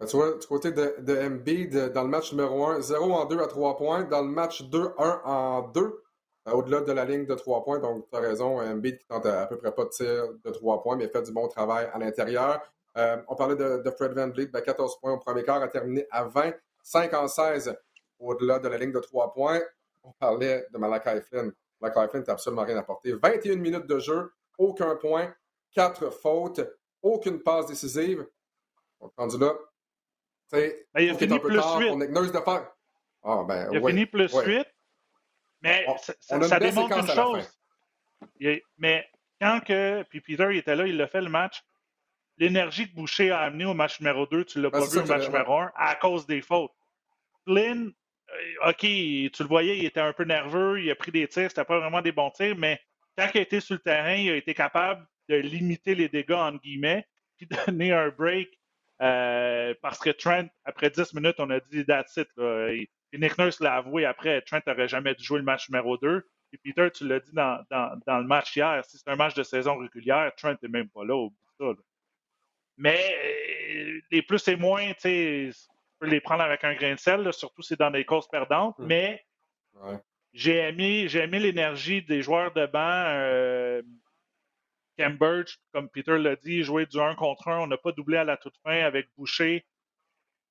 Ben, 0.00 0.06
tu 0.06 0.16
vois, 0.16 0.36
du 0.36 0.46
côté 0.48 0.72
de, 0.72 0.96
de 1.02 1.16
Embiid, 1.16 1.92
dans 1.92 2.02
le 2.02 2.08
match 2.08 2.32
numéro 2.32 2.66
1, 2.66 2.80
0 2.80 3.12
en 3.12 3.26
2 3.26 3.38
à 3.38 3.46
3 3.46 3.76
points. 3.76 4.02
Dans 4.02 4.22
le 4.22 4.28
match 4.28 4.60
2, 4.62 4.88
1 4.98 5.20
en 5.24 5.68
2, 5.68 5.80
euh, 5.80 6.03
au-delà 6.52 6.80
de 6.82 6.92
la 6.92 7.04
ligne 7.04 7.26
de 7.26 7.34
3 7.34 7.64
points. 7.64 7.78
Donc, 7.78 8.08
tu 8.10 8.16
as 8.16 8.20
raison, 8.20 8.60
Embiid 8.60 8.98
qui 8.98 9.06
tente 9.06 9.26
à, 9.26 9.46
peu 9.46 9.56
près 9.56 9.74
pas 9.74 9.84
de 9.84 9.90
tir 9.90 10.24
de 10.44 10.50
3 10.50 10.82
points, 10.82 10.96
mais 10.96 11.08
fait 11.08 11.22
du 11.22 11.32
bon 11.32 11.48
travail 11.48 11.88
à 11.92 11.98
l'intérieur. 11.98 12.60
Euh, 12.96 13.16
on 13.28 13.34
parlait 13.34 13.56
de, 13.56 13.90
Fred 13.90 14.12
Van 14.12 14.28
Vliet, 14.28 14.50
14 14.50 14.76
ben, 14.76 15.00
points 15.00 15.12
au 15.14 15.18
premier 15.18 15.42
quart, 15.42 15.62
a 15.62 15.68
terminé 15.68 16.06
à 16.10 16.24
20, 16.24 16.52
5 16.82 17.14
en 17.14 17.28
16 17.28 17.76
au-delà 18.18 18.58
de 18.58 18.68
la 18.68 18.78
ligne 18.78 18.92
de 18.92 19.00
3 19.00 19.32
points. 19.32 19.60
On 20.02 20.12
parlait 20.12 20.66
de 20.72 20.78
Malachi 20.78 21.20
Flynn. 21.22 21.52
Malachi 21.80 22.10
Flynn 22.10 22.24
n'a 22.26 22.32
absolument 22.34 22.62
rien 22.64 22.76
apporté. 22.76 23.12
21 23.12 23.56
minutes 23.56 23.86
de 23.86 23.98
jeu, 23.98 24.32
aucun 24.58 24.94
point, 24.96 25.34
4 25.72 26.10
fautes, 26.10 26.60
aucune 27.02 27.42
passe 27.42 27.66
décisive. 27.66 28.26
Donc, 29.00 29.12
rendu 29.16 29.38
là, 29.38 29.54
ben, 30.52 30.72
il 31.00 31.10
a 31.10 31.14
fini 31.14 31.38
plus 31.40 31.56
8. 31.56 31.60
Ah, 33.24 33.44
ben, 33.48 33.68
il 33.72 33.78
a 33.78 33.88
fini 33.88 34.06
plus 34.06 34.32
8. 34.32 34.66
Mais 35.64 35.86
ça, 36.20 36.60
démontre 36.60 36.98
une 36.98 37.08
chose. 37.08 37.58
mais 38.76 39.08
quand 39.40 39.60
que. 39.60 40.02
Puis 40.04 40.20
Peter, 40.20 40.48
il 40.50 40.58
était 40.58 40.76
là, 40.76 40.86
il 40.86 41.00
a 41.00 41.06
fait 41.06 41.22
le 41.22 41.30
match. 41.30 41.62
L'énergie 42.36 42.90
que 42.90 42.94
Boucher 42.94 43.30
a 43.30 43.40
amené 43.40 43.64
au 43.64 43.72
match 43.72 43.98
numéro 44.00 44.26
2, 44.26 44.44
tu 44.44 44.60
l'as 44.60 44.68
ben, 44.68 44.80
pas 44.80 44.86
vu 44.86 44.98
au 44.98 45.06
match 45.06 45.26
numéro 45.26 45.58
1 45.58 45.72
à 45.74 45.94
cause 45.94 46.26
des 46.26 46.42
fautes. 46.42 46.72
Flynn, 47.46 47.92
euh, 48.30 48.70
OK, 48.70 48.80
tu 48.80 49.30
le 49.38 49.46
voyais, 49.46 49.78
il 49.78 49.86
était 49.86 50.00
un 50.00 50.12
peu 50.12 50.24
nerveux, 50.24 50.82
il 50.82 50.90
a 50.90 50.96
pris 50.96 51.12
des 51.12 51.28
tirs, 51.28 51.48
c'était 51.48 51.64
pas 51.64 51.78
vraiment 51.78 52.02
des 52.02 52.12
bons 52.12 52.30
tirs, 52.30 52.56
mais 52.58 52.80
quand 53.16 53.28
il 53.32 53.38
a 53.38 53.42
été 53.42 53.60
sur 53.60 53.74
le 53.74 53.80
terrain, 53.80 54.16
il 54.16 54.30
a 54.30 54.36
été 54.36 54.52
capable 54.52 55.06
de 55.28 55.36
limiter 55.36 55.94
les 55.94 56.08
dégâts, 56.08 56.32
entre 56.32 56.60
guillemets, 56.60 57.06
puis 57.36 57.46
donner 57.66 57.92
un 57.92 58.08
break 58.08 58.50
euh, 59.00 59.74
parce 59.80 59.98
que 59.98 60.10
Trent, 60.10 60.48
après 60.64 60.90
10 60.90 61.14
minutes, 61.14 61.36
on 61.38 61.50
a 61.50 61.60
dit 61.60 61.86
that's 61.86 62.16
it. 62.16 62.28
Et, 63.14 63.18
Nick 63.18 63.38
Nurse 63.38 63.60
l'a 63.60 63.76
avoué 63.76 64.04
après, 64.04 64.40
Trent 64.42 64.60
n'aurait 64.66 64.88
jamais 64.88 65.14
dû 65.14 65.24
jouer 65.24 65.38
le 65.38 65.44
match 65.44 65.68
numéro 65.68 65.96
2. 65.96 66.26
Et 66.52 66.58
Peter, 66.58 66.88
tu 66.90 67.06
l'as 67.06 67.20
dit 67.20 67.32
dans, 67.32 67.64
dans, 67.70 68.18
le 68.18 68.24
match 68.24 68.56
hier, 68.56 68.84
si 68.84 68.98
c'est 68.98 69.08
un 69.08 69.16
match 69.16 69.34
de 69.34 69.42
saison 69.42 69.76
régulière, 69.76 70.32
Trent 70.36 70.54
n'est 70.62 70.68
même 70.68 70.88
pas 70.88 71.04
là 71.04 71.14
au 71.14 71.30
bout 71.30 71.36
de 71.60 71.74
ça. 71.76 71.82
Mais 72.76 73.16
euh, 73.24 74.00
les 74.10 74.22
plus 74.22 74.46
et 74.48 74.56
moins, 74.56 74.92
tu 74.94 75.00
sais, 75.00 75.50
peux 75.98 76.06
les 76.06 76.20
prendre 76.20 76.42
avec 76.42 76.64
un 76.64 76.74
grain 76.74 76.94
de 76.94 76.98
sel, 76.98 77.32
surtout 77.32 77.62
si 77.62 77.68
c'est 77.68 77.78
dans 77.78 77.90
des 77.90 78.04
courses 78.04 78.28
perdantes. 78.28 78.78
Hmm. 78.78 78.86
Mais 78.86 79.24
j'ai 80.32 80.56
aimé, 80.56 81.06
aimé 81.14 81.38
l'énergie 81.38 82.02
des 82.02 82.22
joueurs 82.22 82.52
de 82.52 82.66
banc. 82.66 83.04
Euh, 83.06 83.82
Cambridge, 84.98 85.56
comme 85.72 85.88
Peter 85.88 86.18
l'a 86.18 86.36
dit, 86.36 86.62
jouer 86.62 86.86
du 86.86 87.00
1 87.00 87.14
contre 87.14 87.48
1. 87.48 87.60
On 87.60 87.66
n'a 87.66 87.76
pas 87.76 87.92
doublé 87.92 88.16
à 88.16 88.24
la 88.24 88.36
toute 88.36 88.56
fin 88.62 88.80
avec 88.80 89.08
Boucher. 89.16 89.64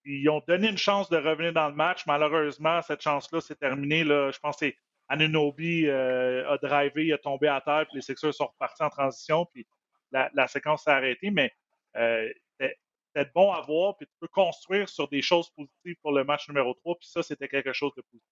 Ils 0.06 0.30
ont 0.30 0.42
donné 0.48 0.70
une 0.70 0.78
chance 0.78 1.10
de 1.10 1.18
revenir 1.18 1.54
dans 1.54 1.70
le 1.70 1.76
match. 1.76 2.06
Malheureusement, 2.06 2.82
cette 2.82 3.02
chance-là 3.02 3.42
s'est 3.42 3.56
terminée. 3.56 4.04
Je 4.04 4.39
pense 4.39 4.58
que 4.58 4.74
Anunobi 5.08 5.88
euh, 5.88 6.50
a 6.50 6.58
drivé, 6.58 7.08
il 7.08 7.13
a 7.13 7.18
tombé 7.18 7.48
à 7.48 7.62
terre, 7.62 7.86
puis 7.88 7.98
les 7.98 8.02
Sixers 8.02 8.34
sont 8.34 8.48
repartis 8.48 8.84
en 8.84 8.89
transition. 8.89 9.46
Puis 9.46 9.68
la, 10.12 10.48
séquence 10.48 10.84
s'est 10.84 10.92
arrêtée, 10.92 11.32
mais 11.32 11.52
euh, 11.98 12.30
c'était 12.60 13.30
bon 13.34 13.52
à 13.52 13.62
voir, 13.62 13.96
puis 13.98 14.08
tu 14.08 14.13
peux 14.20 14.28
construire 14.28 14.89
sur 14.89 15.08
des 15.08 15.22
choses 15.22 15.50
positives 15.52 15.96
pour 16.02 16.12
le 16.12 16.24
match 16.24 16.48
numéro 16.48 16.74
3, 16.74 16.96
puis 16.96 17.08
ça, 17.08 17.22
c'était 17.22 17.48
quelque 17.48 17.74
chose 17.74 17.94
de 17.96 18.02
positif. 18.02 18.30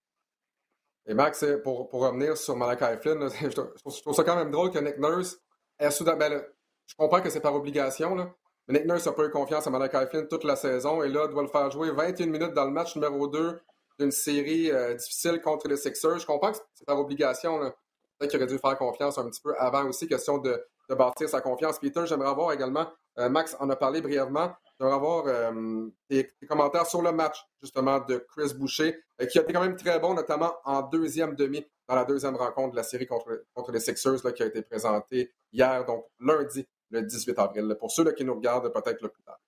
Et 1.06 1.14
Max, 1.14 1.44
pour, 1.62 1.90
revenir 1.92 2.36
sur 2.36 2.56
Malachi 2.56 3.00
Flynn, 3.00 3.28
je, 3.40 4.00
trouve 4.00 4.14
ça 4.14 4.24
quand 4.24 4.36
même 4.36 4.50
drôle 4.50 4.70
que 4.70 4.78
Nick 4.78 4.98
Nurse 4.98 5.38
est 5.78 5.90
soudain. 5.90 6.16
Ben, 6.16 6.44
je 6.86 6.94
comprends 6.94 7.20
que 7.20 7.30
c'est 7.30 7.40
par 7.40 7.54
obligation, 7.54 8.14
là, 8.14 8.34
Nick 8.68 8.86
Nurse 8.86 9.06
a 9.08 9.12
pas 9.12 9.24
eu 9.24 9.30
confiance 9.30 9.66
à 9.66 9.70
Malachi 9.70 10.06
Flynn 10.08 10.28
toute 10.28 10.44
la 10.44 10.56
saison 10.56 11.02
et 11.02 11.08
là, 11.08 11.26
doit 11.26 11.42
le 11.42 11.48
faire 11.48 11.70
jouer 11.70 11.90
21 11.90 12.26
minutes 12.26 12.54
dans 12.54 12.64
le 12.64 12.70
match 12.70 12.94
numéro 12.94 13.26
2 13.26 13.60
d'une 13.98 14.12
série 14.12 14.70
euh, 14.70 14.94
difficile 14.94 15.40
contre 15.40 15.68
les 15.68 15.76
Sixers. 15.76 16.20
Je 16.20 16.26
comprends 16.26 16.52
que 16.52 16.58
c'est 16.74 16.86
par 16.86 16.98
obligation. 16.98 17.58
Peut-être 18.18 18.30
qu'il 18.30 18.40
aurait 18.40 18.52
dû 18.52 18.58
faire 18.58 18.78
confiance 18.78 19.18
un 19.18 19.28
petit 19.28 19.40
peu 19.40 19.54
avant 19.58 19.88
aussi, 19.88 20.06
question 20.06 20.38
de, 20.38 20.64
bâtir 20.90 21.28
sa 21.28 21.40
confiance. 21.40 21.78
Peter, 21.78 22.02
j'aimerais 22.06 22.28
avoir 22.28 22.52
également, 22.52 22.86
euh, 23.18 23.28
Max 23.28 23.56
en 23.58 23.70
a 23.70 23.76
parlé 23.76 24.02
brièvement, 24.02 24.52
j'aimerais 24.78 24.94
avoir 24.94 25.26
euh, 25.26 25.88
tes, 26.08 26.30
commentaires 26.46 26.86
sur 26.86 27.00
le 27.00 27.12
match, 27.12 27.44
justement, 27.62 27.98
de 28.00 28.18
Chris 28.28 28.52
Boucher, 28.54 29.00
qui 29.30 29.38
a 29.38 29.42
été 29.42 29.52
quand 29.54 29.62
même 29.62 29.76
très 29.76 29.98
bon, 29.98 30.12
notamment 30.12 30.52
en 30.64 30.82
deuxième 30.82 31.34
demi, 31.34 31.66
dans 31.88 31.94
la 31.94 32.04
deuxième 32.04 32.36
rencontre 32.36 32.72
de 32.72 32.76
la 32.76 32.82
série 32.82 33.06
contre, 33.06 33.44
contre 33.54 33.72
les 33.72 33.80
Sixers, 33.80 34.22
là, 34.22 34.32
qui 34.32 34.42
a 34.42 34.46
été 34.46 34.60
présentée 34.60 35.32
hier, 35.50 35.84
donc 35.86 36.04
lundi, 36.20 36.66
le 36.92 37.02
18 37.02 37.38
avril. 37.38 37.76
Pour 37.78 37.90
ceux 37.90 38.04
là, 38.04 38.12
qui 38.12 38.24
nous 38.24 38.34
regardent 38.34 38.72
peut-être 38.72 39.02
le 39.02 39.08
plus 39.08 39.22
tard. 39.22 39.40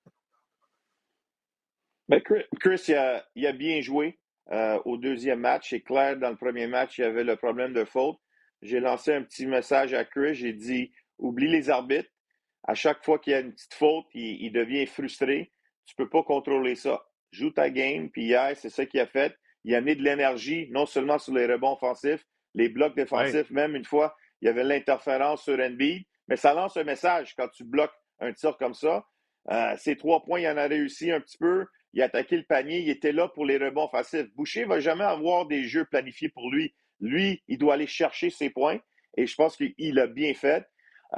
Ben, 2.09 2.21
Chris, 2.21 2.83
il, 2.87 2.95
a, 2.95 3.25
il, 3.35 3.47
a, 3.47 3.51
bien 3.51 3.81
joué 3.81 4.19
euh, 4.51 4.79
au 4.85 4.97
deuxième 4.97 5.39
match. 5.39 5.69
C'est 5.69 5.81
clair, 5.81 6.17
dans 6.17 6.29
le 6.29 6.35
premier 6.35 6.67
match, 6.67 6.97
il 6.97 7.01
y 7.01 7.05
avait 7.05 7.23
le 7.23 7.35
problème 7.35 7.73
de 7.73 7.85
faute. 7.85 8.17
J'ai 8.61 8.79
lancé 8.79 9.13
un 9.13 9.23
petit 9.23 9.47
message 9.47 9.93
à 9.93 10.05
Chris. 10.05 10.35
J'ai 10.35 10.53
dit 10.53 10.91
oublie 11.17 11.47
les 11.47 11.69
arbitres. 11.69 12.09
À 12.67 12.73
chaque 12.73 13.03
fois 13.03 13.19
qu'il 13.19 13.31
y 13.31 13.35
a 13.35 13.39
une 13.39 13.53
petite 13.53 13.73
faute, 13.73 14.05
il, 14.13 14.51
devient 14.51 14.85
frustré. 14.87 15.51
Tu 15.85 15.95
ne 15.97 16.03
peux 16.03 16.09
pas 16.09 16.23
contrôler 16.23 16.75
ça. 16.75 17.05
Joue 17.31 17.51
ta 17.51 17.69
game. 17.69 18.09
Puis 18.09 18.25
hier, 18.25 18.55
c'est 18.57 18.69
ça 18.69 18.85
qu'il 18.85 18.99
a 18.99 19.07
fait. 19.07 19.35
Il 19.63 19.75
a 19.75 19.81
mis 19.81 19.95
de 19.95 20.03
l'énergie, 20.03 20.67
non 20.71 20.85
seulement 20.85 21.19
sur 21.19 21.33
les 21.33 21.45
rebonds 21.45 21.73
offensifs, 21.73 22.25
les 22.53 22.69
blocs 22.69 22.95
défensifs, 22.95 23.49
même 23.49 23.75
une 23.75 23.85
fois, 23.85 24.15
il 24.41 24.45
y 24.45 24.49
avait 24.49 24.63
l'interférence 24.63 25.43
sur 25.43 25.57
NB. 25.57 25.81
Mais 26.27 26.35
ça 26.35 26.53
lance 26.53 26.77
un 26.77 26.83
message 26.83 27.35
quand 27.35 27.47
tu 27.49 27.63
bloques 27.63 27.93
un 28.19 28.33
tir 28.33 28.57
comme 28.57 28.73
ça. 28.73 29.05
Euh, 29.51 29.75
ces 29.77 29.95
trois 29.95 30.23
points, 30.23 30.39
il 30.39 30.47
en 30.47 30.57
a 30.57 30.67
réussi 30.67 31.11
un 31.11 31.21
petit 31.21 31.37
peu. 31.37 31.65
Il 31.93 32.01
a 32.01 32.05
attaqué 32.05 32.37
le 32.37 32.43
panier. 32.43 32.79
Il 32.79 32.89
était 32.89 33.11
là 33.11 33.27
pour 33.27 33.45
les 33.45 33.57
rebonds 33.57 33.85
offensifs. 33.85 34.33
Boucher 34.35 34.63
ne 34.63 34.69
va 34.69 34.79
jamais 34.79 35.03
avoir 35.03 35.45
des 35.45 35.63
jeux 35.63 35.85
planifiés 35.85 36.29
pour 36.29 36.51
lui. 36.51 36.73
Lui, 36.99 37.43
il 37.47 37.57
doit 37.57 37.75
aller 37.75 37.87
chercher 37.87 38.29
ses 38.29 38.49
points. 38.49 38.79
Et 39.17 39.27
je 39.27 39.35
pense 39.35 39.55
qu'il 39.55 39.99
a 39.99 40.07
bien 40.07 40.33
fait. 40.33 40.65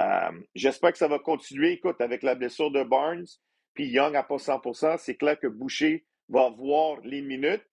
Euh, 0.00 0.30
j'espère 0.54 0.92
que 0.92 0.98
ça 0.98 1.08
va 1.08 1.18
continuer. 1.18 1.72
Écoute, 1.72 2.00
avec 2.00 2.22
la 2.22 2.34
blessure 2.34 2.70
de 2.70 2.82
Barnes, 2.82 3.24
puis 3.74 3.88
Young 3.88 4.14
à 4.14 4.22
pas 4.22 4.36
100% 4.36 4.98
c'est 4.98 5.16
clair 5.16 5.38
que 5.38 5.46
Boucher 5.46 6.04
va 6.28 6.50
voir 6.50 7.00
les 7.02 7.22
minutes. 7.22 7.64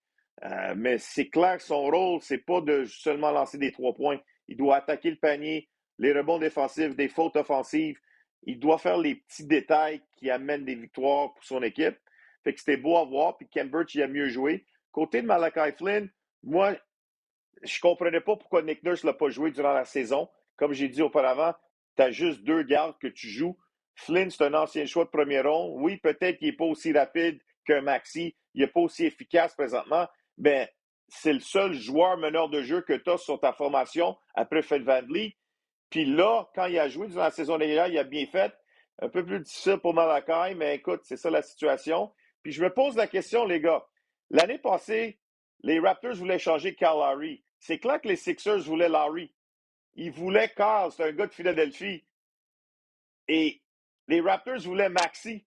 Euh, 0.44 0.74
mais 0.76 0.98
c'est 0.98 1.30
clair 1.30 1.58
que 1.58 1.64
son 1.64 1.84
rôle, 1.84 2.22
c'est 2.22 2.40
pas 2.40 2.62
de 2.62 2.86
seulement 2.86 3.32
lancer 3.32 3.58
des 3.58 3.72
trois 3.72 3.94
points. 3.94 4.20
Il 4.48 4.58
doit 4.58 4.78
attaquer 4.78 5.10
le 5.10 5.16
panier, 5.18 5.70
les 5.98 6.14
rebonds 6.14 6.40
défensifs, 6.40 6.96
des 6.96 7.08
fautes 7.08 7.36
offensives. 7.36 8.00
Il 8.44 8.60
doit 8.60 8.78
faire 8.78 8.98
les 8.98 9.16
petits 9.16 9.46
détails 9.46 10.02
qui 10.18 10.30
amènent 10.30 10.66
des 10.66 10.76
victoires 10.76 11.34
pour 11.34 11.44
son 11.44 11.64
équipe. 11.64 11.98
Fait 12.44 12.54
que 12.54 12.60
c'était 12.60 12.78
beau 12.78 12.98
à 12.98 13.06
voir. 13.06 13.38
Puis 13.38 13.48
Birch, 13.66 13.96
il 13.96 14.04
a 14.04 14.08
mieux 14.08 14.30
joué. 14.30 14.66
Côté 14.92 15.22
de 15.22 15.28
Malachi 15.28 15.76
Flynn, 15.78 16.10
moi, 16.44 16.76
je 17.64 17.80
comprenais 17.80 18.22
pas 18.22 18.36
pourquoi 18.36 18.62
Nick 18.62 18.84
Nurse 18.84 19.04
l'a 19.04 19.14
pas 19.14 19.30
joué 19.30 19.52
durant 19.52 19.74
la 19.74 19.86
saison. 19.86 20.30
Comme 20.58 20.74
j'ai 20.74 20.88
dit 20.88 21.02
auparavant, 21.02 21.54
tu 21.98 22.04
as 22.04 22.12
juste 22.12 22.44
deux 22.44 22.64
gardes 22.64 22.98
que 23.00 23.08
tu 23.08 23.28
joues. 23.28 23.58
Flynn, 23.96 24.30
c'est 24.30 24.44
un 24.44 24.54
ancien 24.54 24.86
choix 24.86 25.06
de 25.06 25.10
premier 25.10 25.42
rond. 25.42 25.74
Oui, 25.80 25.98
peut-être 25.98 26.38
qu'il 26.38 26.50
n'est 26.50 26.56
pas 26.56 26.66
aussi 26.66 26.94
rapide 26.94 27.42
qu'un 27.66 27.82
Maxi. 27.82 28.36
Il 28.54 28.62
n'est 28.62 28.68
pas 28.68 28.82
aussi 28.82 29.06
efficace 29.06 29.56
présentement, 29.56 30.08
mais 30.38 30.72
c'est 31.08 31.34
le 31.34 31.40
seul 31.40 31.74
joueur 31.74 32.18
meneur 32.18 32.50
de 32.50 32.62
jeu 32.62 32.82
que 32.82 32.94
tu 32.94 33.10
as 33.10 33.18
sur 33.18 33.40
ta 33.40 33.54
formation 33.54 34.18
après 34.34 34.62
Fed 34.62 34.84
Van 34.84 35.02
Puis 35.90 36.06
là, 36.06 36.50
quand 36.56 36.66
il 36.66 36.80
a 36.80 36.90
joué 36.90 37.08
durant 37.08 37.24
la 37.24 37.32
saison 37.32 37.58
régulière, 37.58 37.88
il 37.88 37.98
a 37.98 38.04
bien 38.04 38.26
fait. 38.26 38.54
Un 39.00 39.10
peu 39.10 39.26
plus 39.26 39.40
difficile 39.40 39.78
pour 39.78 39.94
Malakai, 39.94 40.56
mais 40.56 40.76
écoute, 40.76 41.02
c'est 41.04 41.18
ça 41.18 41.30
la 41.30 41.42
situation. 41.42 42.14
Puis 42.44 42.54
je 42.54 42.64
me 42.64 42.74
pose 42.74 42.96
la 42.96 43.08
question, 43.08 43.46
les 43.46 43.60
gars. 43.60 43.86
L'année 44.30 44.58
passée, 44.58 45.20
les 45.62 45.80
Raptors 45.80 46.16
voulaient 46.16 46.40
changer 46.40 46.76
Carl 46.76 47.00
Larry. 47.00 47.44
C'est 47.60 47.80
clair 47.80 48.00
que 48.00 48.08
les 48.08 48.16
Sixers 48.16 48.60
voulaient 48.60 48.90
Larry. 48.90 49.34
Ils 49.96 50.12
voulaient 50.12 50.50
Carl, 50.50 50.92
c'est 50.92 51.04
un 51.04 51.12
gars 51.12 51.28
de 51.28 51.34
Philadelphie. 51.34 52.06
Et 53.28 53.62
les 54.08 54.22
Raptors 54.22 54.60
voulaient 54.60 54.90
Maxi. 54.90 55.46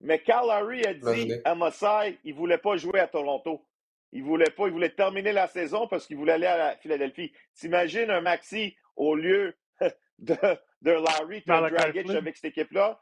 Mais 0.00 0.22
Carl 0.22 0.48
Larry 0.48 0.84
a 0.84 0.94
dit 0.94 1.32
à 1.44 1.54
Mossai, 1.54 2.18
il 2.24 2.32
ne 2.32 2.38
voulait 2.38 2.58
pas 2.58 2.76
jouer 2.76 3.00
à 3.00 3.08
Toronto. 3.08 3.66
Il 4.12 4.22
voulait 4.22 4.50
pas, 4.50 4.66
il 4.66 4.72
voulait 4.72 4.90
terminer 4.90 5.32
la 5.32 5.46
saison 5.46 5.88
parce 5.88 6.06
qu'il 6.06 6.16
voulait 6.16 6.32
aller 6.32 6.46
à 6.46 6.56
la 6.56 6.76
Philadelphie. 6.76 7.32
T'imagines 7.54 8.10
un 8.10 8.20
Maxi 8.20 8.76
au 8.96 9.14
lieu 9.14 9.54
de, 10.18 10.36
de 10.82 10.90
Larry, 10.90 11.42
tu 11.42 11.48
Dragic 11.48 12.10
avec 12.10 12.36
cette 12.36 12.46
équipe-là? 12.46 13.00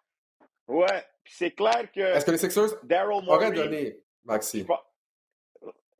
Ouais. 0.67 1.05
Puis 1.23 1.35
c'est 1.37 1.51
clair 1.53 1.91
que. 1.93 2.01
Est-ce 2.01 2.25
que 2.25 2.31
les 2.31 2.39
Sixers 2.39 2.71
auraient 3.29 3.53
donné 3.53 4.01
Maxi? 4.25 4.67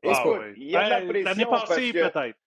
Écoute, 0.03 0.41
il 0.57 0.69
y 0.69 0.75
a 0.75 0.85
de 0.85 0.89
la 0.89 0.99
ben, 1.01 1.07
pression. 1.09 1.29
L'année 1.29 1.45
passée, 1.45 1.93
peut-être. 1.93 2.37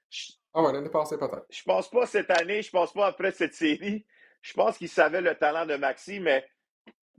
Ah 0.55 0.63
ouais, 0.63 0.73
l'année 0.73 0.89
passée, 0.89 1.19
peut-être. 1.19 1.47
Je 1.51 1.63
pense 1.63 1.91
pas 1.91 2.07
cette 2.07 2.31
année, 2.31 2.63
je 2.63 2.71
pense 2.71 2.93
pas 2.93 3.07
après 3.07 3.33
cette 3.33 3.55
série. 3.55 4.07
Je 4.43 4.53
pense 4.53 4.79
qu'ils 4.79 4.89
savaient 4.89 5.21
le 5.21 5.35
talent 5.35 5.67
de 5.67 5.75
Maxi, 5.75 6.21
mais 6.21 6.47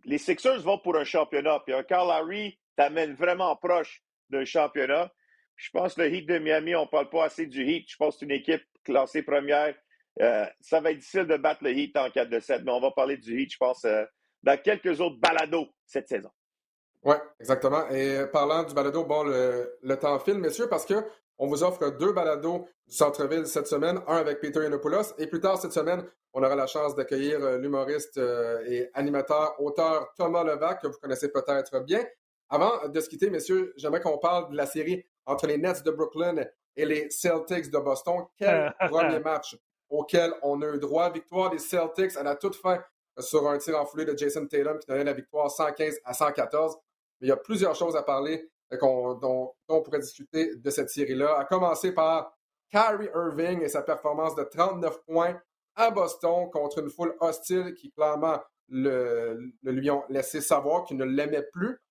les 0.06 0.18
Sixers 0.18 0.62
vont 0.62 0.80
pour 0.80 0.96
un 0.96 1.04
championnat. 1.04 1.60
Puis 1.66 1.74
un 1.74 1.84
Carl 1.84 2.08
Larry 2.08 2.58
t'amène 2.76 3.14
vraiment 3.14 3.56
proche 3.58 4.02
d'un 4.30 4.46
championnat. 4.46 5.12
Je 5.56 5.70
pense 5.72 5.96
que 5.96 6.02
le 6.02 6.14
Heat 6.14 6.26
de 6.28 6.40
Miami, 6.40 6.76
on 6.76 6.84
ne 6.84 6.88
parle 6.88 7.10
pas 7.10 7.26
assez 7.26 7.46
du 7.46 7.66
Heat. 7.66 7.86
Je 7.90 7.98
pense 7.98 8.16
que 8.16 8.20
c'est 8.20 8.26
une 8.26 8.32
équipe 8.32 8.64
classée 8.84 9.24
première. 9.24 9.76
Euh, 10.22 10.46
ça 10.60 10.82
va 10.82 10.92
être 10.92 10.98
difficile 10.98 11.28
de 11.28 11.38
battre 11.38 11.64
le 11.64 11.72
Heat 11.72 11.96
en 11.98 12.10
4 12.10 12.30
de 12.30 12.40
7, 12.40 12.64
mais 12.66 12.72
on 12.72 12.82
va 12.82 12.92
parler 12.92 13.18
du 13.18 13.40
Heat, 13.40 13.54
je 13.54 13.58
pense, 13.58 13.86
euh, 13.86 14.04
dans 14.44 14.58
quelques 14.62 15.00
autres 15.00 15.20
balados 15.20 15.68
cette 15.86 16.08
saison. 16.08 16.30
Oui, 17.04 17.16
exactement. 17.40 17.88
Et 17.90 18.26
parlant 18.32 18.64
du 18.64 18.74
balado, 18.74 19.06
bon, 19.06 19.24
le, 19.24 19.96
temps 19.96 20.20
file, 20.20 20.40
messieurs, 20.40 20.68
parce 20.68 20.86
qu'on 20.86 21.48
vous 21.48 21.64
offre 21.64 21.98
deux 21.98 22.12
balados 22.12 22.68
du 22.88 22.96
centre-ville 22.96 23.46
cette 23.46 23.68
semaine, 23.68 24.00
un 24.08 24.18
avec 24.18 24.42
Peter 24.42 24.62
Yanopoulos, 24.62 25.14
et 25.18 25.28
plus 25.28 25.40
tard 25.40 25.58
cette 25.58 25.72
semaine, 25.72 26.04
on 26.34 26.44
aura 26.44 26.56
la 26.56 26.68
chance 26.68 26.96
d'accueillir 26.96 27.42
euh, 27.42 27.58
l'humoriste 27.58 28.20
et 28.68 28.90
animateur, 28.94 29.56
auteur 29.62 30.14
Thomas 30.18 30.44
Levac, 30.44 30.82
que 30.82 30.88
vous 30.88 30.98
connaissez 31.02 31.32
peut-être 31.32 31.80
bien. 31.86 32.04
Avant 32.50 32.88
de 32.88 33.00
se 33.00 33.08
quitter, 33.08 33.30
messieurs, 33.30 33.74
j'aimerais 33.78 34.02
qu'on 34.02 34.18
parle 34.18 34.52
de 34.52 34.58
la 34.58 34.66
série 34.66 35.06
entre 35.26 35.48
les 35.48 35.58
Nets 35.58 35.84
de 35.84 35.92
Brooklyn 35.92 36.44
et 36.76 36.86
les 36.86 37.10
Celtics 37.10 37.70
de 37.70 37.78
Boston. 37.78 38.26
Quel 38.38 38.74
premier 38.90 39.20
match 39.20 39.56
auquel 39.90 40.34
on 40.42 40.62
a 40.62 40.68
eu 40.68 40.80
droit. 40.80 41.10
Victoire 41.12 41.50
des 41.50 41.60
Celtics 41.60 42.16
à 42.16 42.24
la 42.24 42.36
toute 42.36 42.56
fin 42.56 42.84
sur 43.20 43.48
un 43.48 43.58
tir 43.58 43.80
en 43.80 43.86
foulée 43.86 44.06
de 44.06 44.18
Jason 44.18 44.46
Tatum 44.46 44.80
qui 44.80 44.88
donnait 44.88 45.04
la 45.04 45.14
victoire 45.14 45.52
115 45.52 46.00
à 46.06 46.14
114. 46.14 46.76
Mais 47.20 47.28
il 47.28 47.30
y 47.30 47.34
a 47.34 47.38
plusieurs 47.38 47.76
choses 47.76 47.96
à 47.96 48.04
parler 48.04 48.50
euh, 48.72 48.78
dont, 49.16 49.54
on 49.68 49.82
pourrait 49.82 50.00
discuter 50.00 50.56
de 50.56 50.70
cette 50.70 50.90
série-là, 50.90 51.38
à 51.40 51.46
commencer 51.46 51.92
par 51.92 52.38
Kyrie 52.70 53.10
Irving 53.16 53.62
et 53.62 53.68
sa 53.68 53.82
performance 53.82 54.36
de 54.36 54.44
39 54.44 55.04
points 55.06 55.42
à 55.76 55.92
Boston 55.92 56.50
contre 56.52 56.80
une 56.80 56.90
foule 56.90 57.16
hostile 57.20 57.74
qui 57.74 57.92
clairement 57.92 58.40
le, 58.68 59.52
lui 59.64 59.90
ont 59.90 60.04
laissé 60.10 60.40
savoir 60.40 60.86
qu'ils 60.86 60.98
ne 60.98 61.06
l'aimaient 61.06 61.48
plus. 61.52 61.82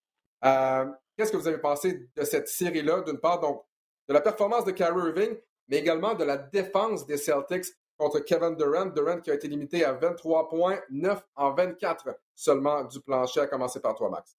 Euh, 0.45 0.87
Qu'est-ce 1.17 1.33
que 1.33 1.37
vous 1.37 1.49
avez 1.49 1.59
pensé 1.59 2.09
de 2.15 2.23
cette 2.23 2.47
série-là, 2.47 3.01
d'une 3.01 3.19
part, 3.19 3.41
donc, 3.41 3.65
de 4.07 4.15
la 4.15 4.21
performance 4.21 4.65
de 4.65 4.71
Kyrie 4.71 5.09
Irving, 5.09 5.37
mais 5.67 5.79
également 5.79 6.15
de 6.15 6.23
la 6.23 6.37
défense 6.37 7.07
des 7.07 7.17
Celtics 7.17 7.67
contre 7.99 8.21
Kevin 8.21 8.57
Durant. 8.57 8.87
Durant 8.87 9.21
qui 9.21 9.31
a 9.31 9.35
été 9.35 9.49
limité 9.49 9.85
à 9.85 9.93
23 9.93 10.49
points, 10.49 10.81
9 10.91 11.23
en 11.35 11.53
24 11.53 12.19
seulement 12.35 12.85
du 12.85 13.01
plancher, 13.01 13.41
à 13.41 13.47
commencer 13.47 13.81
par 13.81 13.95
toi, 13.95 14.09
Max. 14.09 14.39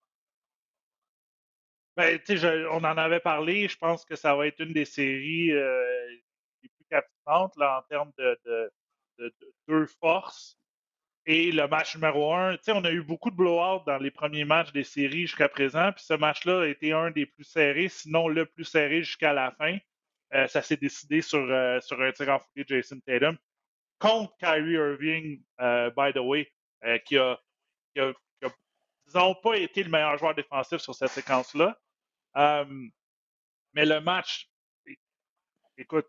Ben, 1.97 2.19
on 2.71 2.83
en 2.83 2.97
avait 2.97 3.19
parlé. 3.19 3.67
Je 3.67 3.77
pense 3.77 4.05
que 4.05 4.15
ça 4.15 4.35
va 4.35 4.47
être 4.47 4.59
une 4.61 4.73
des 4.73 4.85
séries 4.85 5.51
euh, 5.51 6.07
les 6.63 6.69
plus 6.69 6.85
captivantes 6.89 7.55
là, 7.57 7.79
en 7.79 7.81
termes 7.89 8.11
de, 8.17 8.39
de 9.17 9.33
deux 9.67 9.85
forces. 9.99 10.57
Et 11.25 11.51
le 11.51 11.67
match 11.67 11.95
numéro 11.95 12.33
un, 12.33 12.57
on 12.69 12.83
a 12.85 12.91
eu 12.91 13.03
beaucoup 13.03 13.29
de 13.29 13.35
blowouts 13.35 13.83
dans 13.85 13.97
les 13.97 14.09
premiers 14.09 14.45
matchs 14.45 14.71
des 14.71 14.83
séries 14.83 15.27
jusqu'à 15.27 15.49
présent, 15.49 15.91
puis 15.91 16.03
ce 16.03 16.15
match-là 16.15 16.61
a 16.61 16.65
été 16.65 16.91
un 16.91 17.11
des 17.11 17.27
plus 17.27 17.43
serrés, 17.43 17.89
sinon 17.89 18.27
le 18.27 18.45
plus 18.47 18.63
serré 18.63 19.03
jusqu'à 19.03 19.33
la 19.33 19.51
fin. 19.51 19.77
Euh, 20.33 20.47
ça 20.47 20.63
s'est 20.63 20.77
décidé 20.77 21.21
sur, 21.21 21.39
euh, 21.39 21.79
sur 21.81 22.01
un 22.01 22.11
tir 22.11 22.29
en 22.29 22.39
de 22.55 22.65
Jason 22.67 22.99
Tatum 23.05 23.37
contre 23.99 24.35
Kyrie 24.37 24.73
Irving, 24.73 25.43
euh, 25.59 25.89
by 25.91 26.13
the 26.13 26.19
way, 26.19 26.51
qui 27.05 27.17
a, 27.17 27.39
qui, 27.93 27.99
a, 27.99 28.13
disons, 29.05 29.35
pas 29.35 29.57
été 29.57 29.83
le 29.83 29.89
meilleur 29.89 30.17
joueur 30.17 30.33
défensif 30.33 30.79
sur 30.79 30.95
cette 30.95 31.09
séquence-là. 31.09 31.77
mais 33.73 33.85
le 33.85 33.99
match, 33.99 34.49
écoute, 35.77 36.07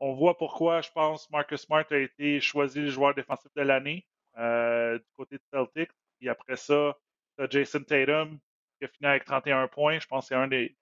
on 0.00 0.14
voit 0.14 0.36
pourquoi, 0.36 0.80
je 0.80 0.90
pense, 0.90 1.28
Marcus 1.30 1.62
Smart 1.62 1.84
a 1.90 1.96
été 1.96 2.40
choisi 2.40 2.80
le 2.80 2.90
joueur 2.90 3.14
défensif 3.14 3.50
de 3.56 3.62
l'année. 3.62 4.06
du 4.36 5.12
côté 5.16 5.36
de 5.36 5.42
Celtic. 5.52 5.90
Puis 6.18 6.28
après 6.28 6.56
ça, 6.56 6.96
tu 7.36 7.44
as 7.44 7.48
Jason 7.50 7.82
Tatum 7.82 8.38
qui 8.78 8.84
a 8.84 8.88
fini 8.88 9.08
avec 9.08 9.24
31 9.24 9.68
points. 9.68 9.98
Je 9.98 10.06
pense 10.06 10.24
que 10.24 10.28
c'est 10.28 10.34
un 10.34 10.48
des, 10.48 10.76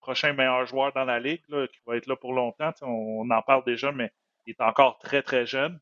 prochains 0.00 0.32
meilleurs 0.32 0.66
joueurs 0.66 0.92
dans 0.92 1.04
la 1.04 1.20
ligue, 1.20 1.42
qui 1.46 1.80
va 1.86 1.96
être 1.96 2.06
là 2.06 2.16
pour 2.16 2.32
longtemps. 2.32 2.72
on, 2.82 3.30
en 3.30 3.42
parle 3.42 3.64
déjà, 3.64 3.92
mais 3.92 4.12
il 4.46 4.52
est 4.52 4.60
encore 4.60 4.98
très, 4.98 5.22
très 5.22 5.46
jeune. 5.46 5.78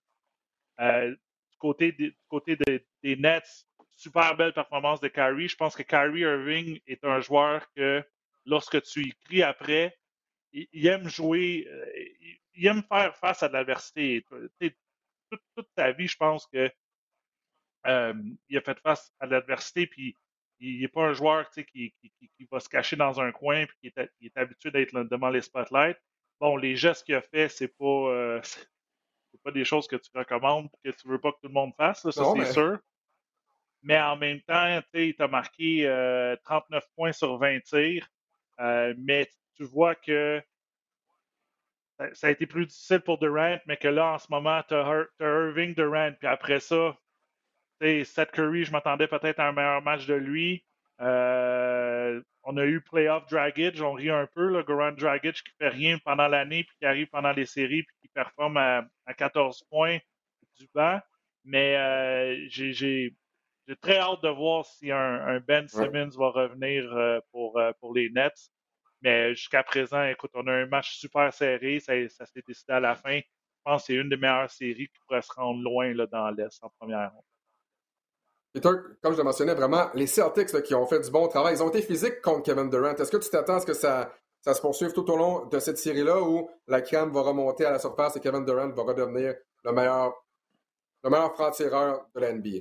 du 0.79 1.18
côté, 1.59 1.92
des, 1.92 3.16
Nets, 3.16 3.66
super 3.90 4.37
belle 4.37 4.53
performance 4.53 5.00
de 5.00 5.09
Kyrie. 5.09 5.48
Je 5.48 5.57
pense 5.57 5.77
que 5.77 5.83
Kyrie 5.83 6.20
Irving 6.20 6.81
est 6.87 7.05
un 7.05 7.20
joueur 7.20 7.70
que 7.74 8.05
lorsque 8.44 8.83
tu 8.83 9.09
écris 9.09 9.42
après, 9.42 9.96
il, 10.53 10.87
aime 10.87 11.09
jouer, 11.09 11.66
euh, 11.68 12.35
il, 12.55 12.66
aime 12.66 12.83
faire 12.85 13.16
face 13.16 13.42
à 13.42 13.48
l'adversité. 13.48 14.24
Toute, 14.61 14.74
toute, 15.57 15.68
sa 15.77 15.92
vie, 15.92 16.07
je 16.07 16.16
pense 16.16 16.46
que 16.46 16.70
euh, 17.87 18.14
il 18.48 18.57
a 18.57 18.61
fait 18.61 18.79
face 18.81 19.12
à 19.20 19.27
l'adversité, 19.27 19.87
puis 19.87 20.16
il 20.61 20.81
n'est 20.81 20.88
pas 20.88 21.03
un 21.03 21.12
joueur 21.12 21.50
qui, 21.50 21.94
va 22.50 22.61
se 22.61 22.68
cacher 22.68 22.96
dans 22.96 23.20
un 23.20 23.33
coin 23.33 23.62
et 23.62 23.68
qui 23.81 23.92
est, 24.27 24.37
habitué 24.37 24.70
d'être 24.70 24.94
devant 25.05 25.31
les 25.31 25.42
spotlights. 25.42 25.98
Bon, 26.45 26.59
les 26.59 26.77
gestes 26.77 27.07
qu'il 27.07 27.15
a 27.15 27.23
fait, 27.23 27.49
c'est 27.49 27.69
pas, 27.69 27.85
euh, 27.85 28.41
pas 29.45 29.51
des 29.51 29.65
choses 29.65 29.87
que 29.89 29.97
tu 29.97 30.11
recommandes 30.15 30.69
que 30.85 30.91
tu 30.91 31.09
veux 31.09 31.19
pas 31.19 31.33
que 31.33 31.39
tout 31.41 31.49
le 31.49 31.55
monde 31.55 31.73
fasse, 31.75 32.03
ça, 32.11 32.25
c'est 32.37 32.53
sûr 32.53 32.79
mais 33.85 34.01
en 34.01 34.17
même 34.17 34.41
temps, 34.41 34.81
il 34.95 35.15
t'a 35.15 35.29
marqué 35.29 35.85
39 36.45 36.83
euh, 36.83 36.87
points 36.97 37.13
sur 37.13 37.37
20 37.37 37.61
tirs. 37.61 38.09
Euh, 38.61 38.95
mais 38.99 39.29
tu 39.57 39.65
vois 39.65 39.95
que 39.95 40.43
ça 42.13 42.29
a 42.29 42.31
été 42.31 42.47
plus 42.47 42.67
difficile 42.67 43.01
pour 43.01 43.19
Durant, 43.19 43.59
mais 43.67 43.77
que 43.77 43.89
là, 43.89 44.15
en 44.15 44.19
ce 44.19 44.27
moment, 44.31 44.63
tu 44.67 44.75
as, 44.75 45.07
Irving 45.21 45.75
Durant, 45.75 46.13
puis 46.19 46.27
après 46.27 46.61
ça, 46.61 46.97
Seth 47.81 48.31
Curry, 48.33 48.65
je 48.65 48.73
m'attendais 48.73 49.07
peut-être 49.07 49.39
à 49.39 49.49
un 49.49 49.53
meilleur 49.53 49.83
match 49.83 50.07
de 50.07 50.15
lui. 50.15 50.65
Euh, 51.01 52.23
on 52.45 52.57
a 52.57 52.65
eu 52.65 52.81
Playoff 52.81 53.27
Dragic, 53.27 53.81
on 53.81 53.93
rit 53.93 54.11
un 54.11 54.27
peu, 54.27 54.49
le 54.49 54.63
Goran 54.63 54.93
Dragic 54.93 55.43
qui 55.43 55.53
fait 55.59 55.69
rien 55.69 55.99
pendant 56.05 56.29
l'année, 56.29 56.65
puis 56.65 56.77
qui 56.79 56.87
arrive 56.87 57.09
pendant 57.09 57.33
les 57.33 57.47
séries, 57.47 57.83
puis 57.83 57.97
qui 58.03 58.09
performe 58.09 58.57
à, 58.57 58.87
14 59.17 59.65
points 59.71 59.99
du 60.59 60.69
banc. 60.75 61.01
Mais 61.45 62.49
j'ai 62.49 62.73
j'ai 63.67 63.77
très 63.77 63.99
hâte 63.99 64.23
de 64.23 64.29
voir 64.29 64.67
si 64.67 64.91
un, 64.91 65.41
Ben 65.41 65.67
Simmons 65.69 66.11
va 66.19 66.29
revenir 66.29 66.93
euh, 66.93 67.21
pour, 67.33 67.59
euh, 67.59 67.73
pour 67.81 67.95
les 67.95 68.11
Nets. 68.11 68.51
Mais 69.01 69.35
jusqu'à 69.35 69.63
présent, 69.63 70.05
écoute, 70.05 70.31
on 70.35 70.47
a 70.47 70.53
un 70.53 70.67
match 70.67 70.97
super 70.99 71.33
serré. 71.33 71.81
Ça, 71.81 71.95
s'est 72.27 72.43
décidé 72.47 72.73
à 72.73 72.81
la 72.81 72.95
fin. 72.95 73.19
Je 73.19 73.23
pense 73.65 73.83
que 73.83 73.87
c'est 73.87 73.95
une 73.95 74.09
des 74.09 74.17
meilleures 74.17 74.51
séries 74.51 74.89
qui 74.89 74.99
pourrait 75.07 75.23
se 75.23 75.33
rendre 75.33 75.63
loin 75.63 75.93
là, 75.95 76.07
dans 76.07 76.31
l'Est 76.31 76.63
en 76.63 76.71
première 76.79 77.13
ronde. 77.13 77.25
Peter, 78.55 78.69
comme 79.03 79.14
je 79.14 79.19
le 79.19 79.25
mentionnais, 79.25 79.55
vraiment, 79.55 79.90
les 79.95 80.07
Celtics 80.07 80.62
qui 80.62 80.77
ont 80.77 80.87
fait 80.87 81.01
du 81.01 81.11
bon 81.11 81.27
travail, 81.27 81.57
ils 81.57 81.62
ont 81.62 81.71
été 81.71 81.83
physiques 81.83 82.23
contre 82.23 82.43
Kevin 82.43 82.71
Durant. 82.71 82.95
Est-ce 82.95 83.11
que 83.11 83.17
tu 83.17 83.29
t'attends 83.29 83.57
à 83.57 83.61
ce 83.61 83.67
que 83.67 83.75
ça, 83.75 84.14
ça 84.43 84.55
se 84.55 84.61
poursuive 84.61 84.93
tout 84.93 85.11
au 85.11 85.17
long 85.17 85.47
de 85.47 85.59
cette 85.59 85.77
série-là 85.77 86.23
où 86.23 86.49
la 86.69 86.81
crème 86.81 87.11
va 87.11 87.23
remonter 87.23 87.64
à 87.64 87.73
la 87.73 87.81
surface 87.81 88.14
et 88.14 88.21
Kevin 88.21 88.45
Durant 88.45 88.69
va 88.69 88.83
redevenir 88.85 89.35
le 89.64 89.73
meilleur, 89.73 90.14
le 91.03 91.11
meilleur 91.11 91.35
franc-tireur 91.35 92.07
de 92.14 92.21
la 92.21 92.33
NBA? 92.33 92.61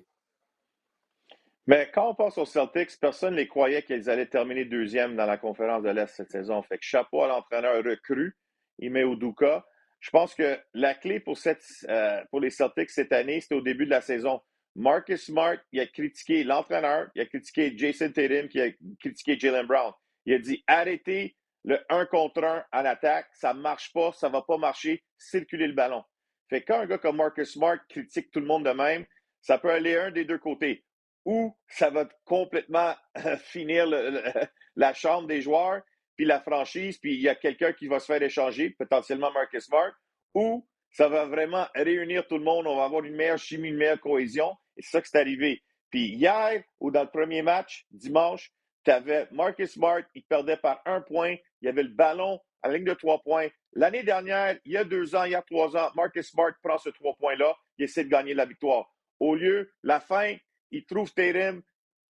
Mais 1.67 1.91
quand 1.93 2.09
on 2.09 2.15
pense 2.15 2.39
aux 2.39 2.45
Celtics, 2.45 2.99
personne 2.99 3.33
ne 3.33 3.37
les 3.37 3.47
croyait 3.47 3.83
qu'ils 3.83 4.09
allaient 4.09 4.25
terminer 4.25 4.65
deuxième 4.65 5.15
dans 5.15 5.27
la 5.27 5.37
conférence 5.37 5.83
de 5.83 5.89
l'Est 5.89 6.07
cette 6.07 6.31
saison. 6.31 6.63
Fait 6.63 6.79
que 6.79 6.83
chapeau 6.83 7.21
à 7.21 7.27
l'entraîneur 7.27 7.75
recru, 7.83 8.35
Ime 8.79 8.97
Uduka. 8.97 9.63
Je 9.99 10.09
pense 10.09 10.33
que 10.33 10.57
la 10.73 10.95
clé 10.95 11.19
pour, 11.19 11.37
cette, 11.37 11.63
euh, 11.87 12.21
pour 12.31 12.39
les 12.39 12.49
Celtics 12.49 12.89
cette 12.89 13.13
année, 13.13 13.39
c'était 13.39 13.55
au 13.55 13.61
début 13.61 13.85
de 13.85 13.91
la 13.91 14.01
saison. 14.01 14.41
Marcus 14.75 15.25
Smart, 15.25 15.57
il 15.71 15.79
a 15.79 15.87
critiqué 15.87 16.43
l'entraîneur, 16.43 17.09
il 17.15 17.21
a 17.21 17.25
critiqué 17.25 17.77
Jason 17.77 18.11
Tatum, 18.11 18.47
qui 18.47 18.59
a 18.59 18.71
critiqué 18.99 19.39
Jalen 19.39 19.67
Brown. 19.67 19.93
Il 20.25 20.33
a 20.33 20.39
dit 20.39 20.63
arrêtez 20.67 21.35
le 21.63 21.79
1 21.89 22.05
contre 22.07 22.43
1 22.43 22.65
en 22.71 22.85
attaque, 22.85 23.27
ça 23.33 23.53
ne 23.53 23.59
marche 23.59 23.93
pas, 23.93 24.11
ça 24.13 24.27
ne 24.27 24.33
va 24.33 24.41
pas 24.41 24.57
marcher, 24.57 25.03
circuler 25.17 25.67
le 25.67 25.73
ballon. 25.73 26.03
Fait 26.49 26.63
quand 26.63 26.79
un 26.79 26.85
gars 26.85 26.97
comme 26.97 27.17
Marcus 27.17 27.53
Smart 27.53 27.77
critique 27.87 28.31
tout 28.31 28.39
le 28.39 28.45
monde 28.45 28.65
de 28.65 28.71
même, 28.71 29.05
ça 29.41 29.57
peut 29.57 29.71
aller 29.71 29.95
un 29.95 30.11
des 30.11 30.25
deux 30.25 30.39
côtés 30.39 30.83
ou 31.25 31.55
ça 31.67 31.89
va 31.89 32.07
complètement 32.25 32.93
finir 33.39 33.87
la 34.75 34.93
chambre 34.93 35.27
des 35.27 35.41
joueurs, 35.41 35.81
puis 36.15 36.25
la 36.25 36.41
franchise, 36.41 36.97
puis 36.97 37.15
il 37.15 37.21
y 37.21 37.29
a 37.29 37.35
quelqu'un 37.35 37.73
qui 37.73 37.87
va 37.87 37.99
se 37.99 38.05
faire 38.05 38.21
échanger, 38.21 38.71
potentiellement 38.71 39.31
Marcus 39.31 39.65
Smart, 39.65 39.93
ou 40.33 40.67
ça 40.91 41.07
va 41.07 41.25
vraiment 41.25 41.65
réunir 41.73 42.27
tout 42.27 42.37
le 42.37 42.43
monde, 42.43 42.67
on 42.67 42.75
va 42.75 42.83
avoir 42.83 43.03
une 43.03 43.15
meilleure 43.15 43.39
chimie, 43.39 43.69
une 43.69 43.77
meilleure 43.77 43.99
cohésion, 43.99 44.55
et 44.77 44.81
c'est 44.81 44.91
ça 44.91 45.01
qui 45.01 45.15
est 45.15 45.19
arrivé. 45.19 45.63
Puis 45.89 46.07
hier, 46.07 46.63
ou 46.79 46.91
dans 46.91 47.03
le 47.03 47.09
premier 47.09 47.41
match, 47.41 47.85
dimanche, 47.91 48.51
tu 48.83 48.91
avais 48.91 49.27
Marcus 49.31 49.73
Smart, 49.73 50.01
il 50.13 50.23
perdait 50.23 50.57
par 50.57 50.81
un 50.85 51.01
point, 51.01 51.35
il 51.61 51.65
y 51.65 51.67
avait 51.67 51.83
le 51.83 51.89
ballon 51.89 52.39
à 52.61 52.69
la 52.69 52.77
ligne 52.77 52.85
de 52.85 52.93
trois 52.93 53.21
points. 53.21 53.47
L'année 53.73 54.03
dernière, 54.03 54.57
il 54.65 54.73
y 54.73 54.77
a 54.77 54.83
deux 54.83 55.15
ans, 55.15 55.23
il 55.23 55.31
y 55.31 55.35
a 55.35 55.41
trois 55.41 55.75
ans, 55.77 55.91
Marcus 55.95 56.29
Smart 56.29 56.53
prend 56.61 56.77
ce 56.77 56.89
trois 56.89 57.15
points-là, 57.15 57.55
il 57.77 57.85
essaie 57.85 58.03
de 58.03 58.09
gagner 58.09 58.33
la 58.33 58.45
victoire. 58.45 58.89
Au 59.19 59.35
lieu, 59.35 59.71
la 59.83 59.99
fin, 59.99 60.35
il 60.71 60.85
trouve 60.85 61.13
Tatum 61.13 61.61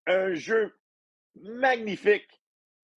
un 0.05 0.33
jeu 0.33 0.75
magnifique 1.35 2.41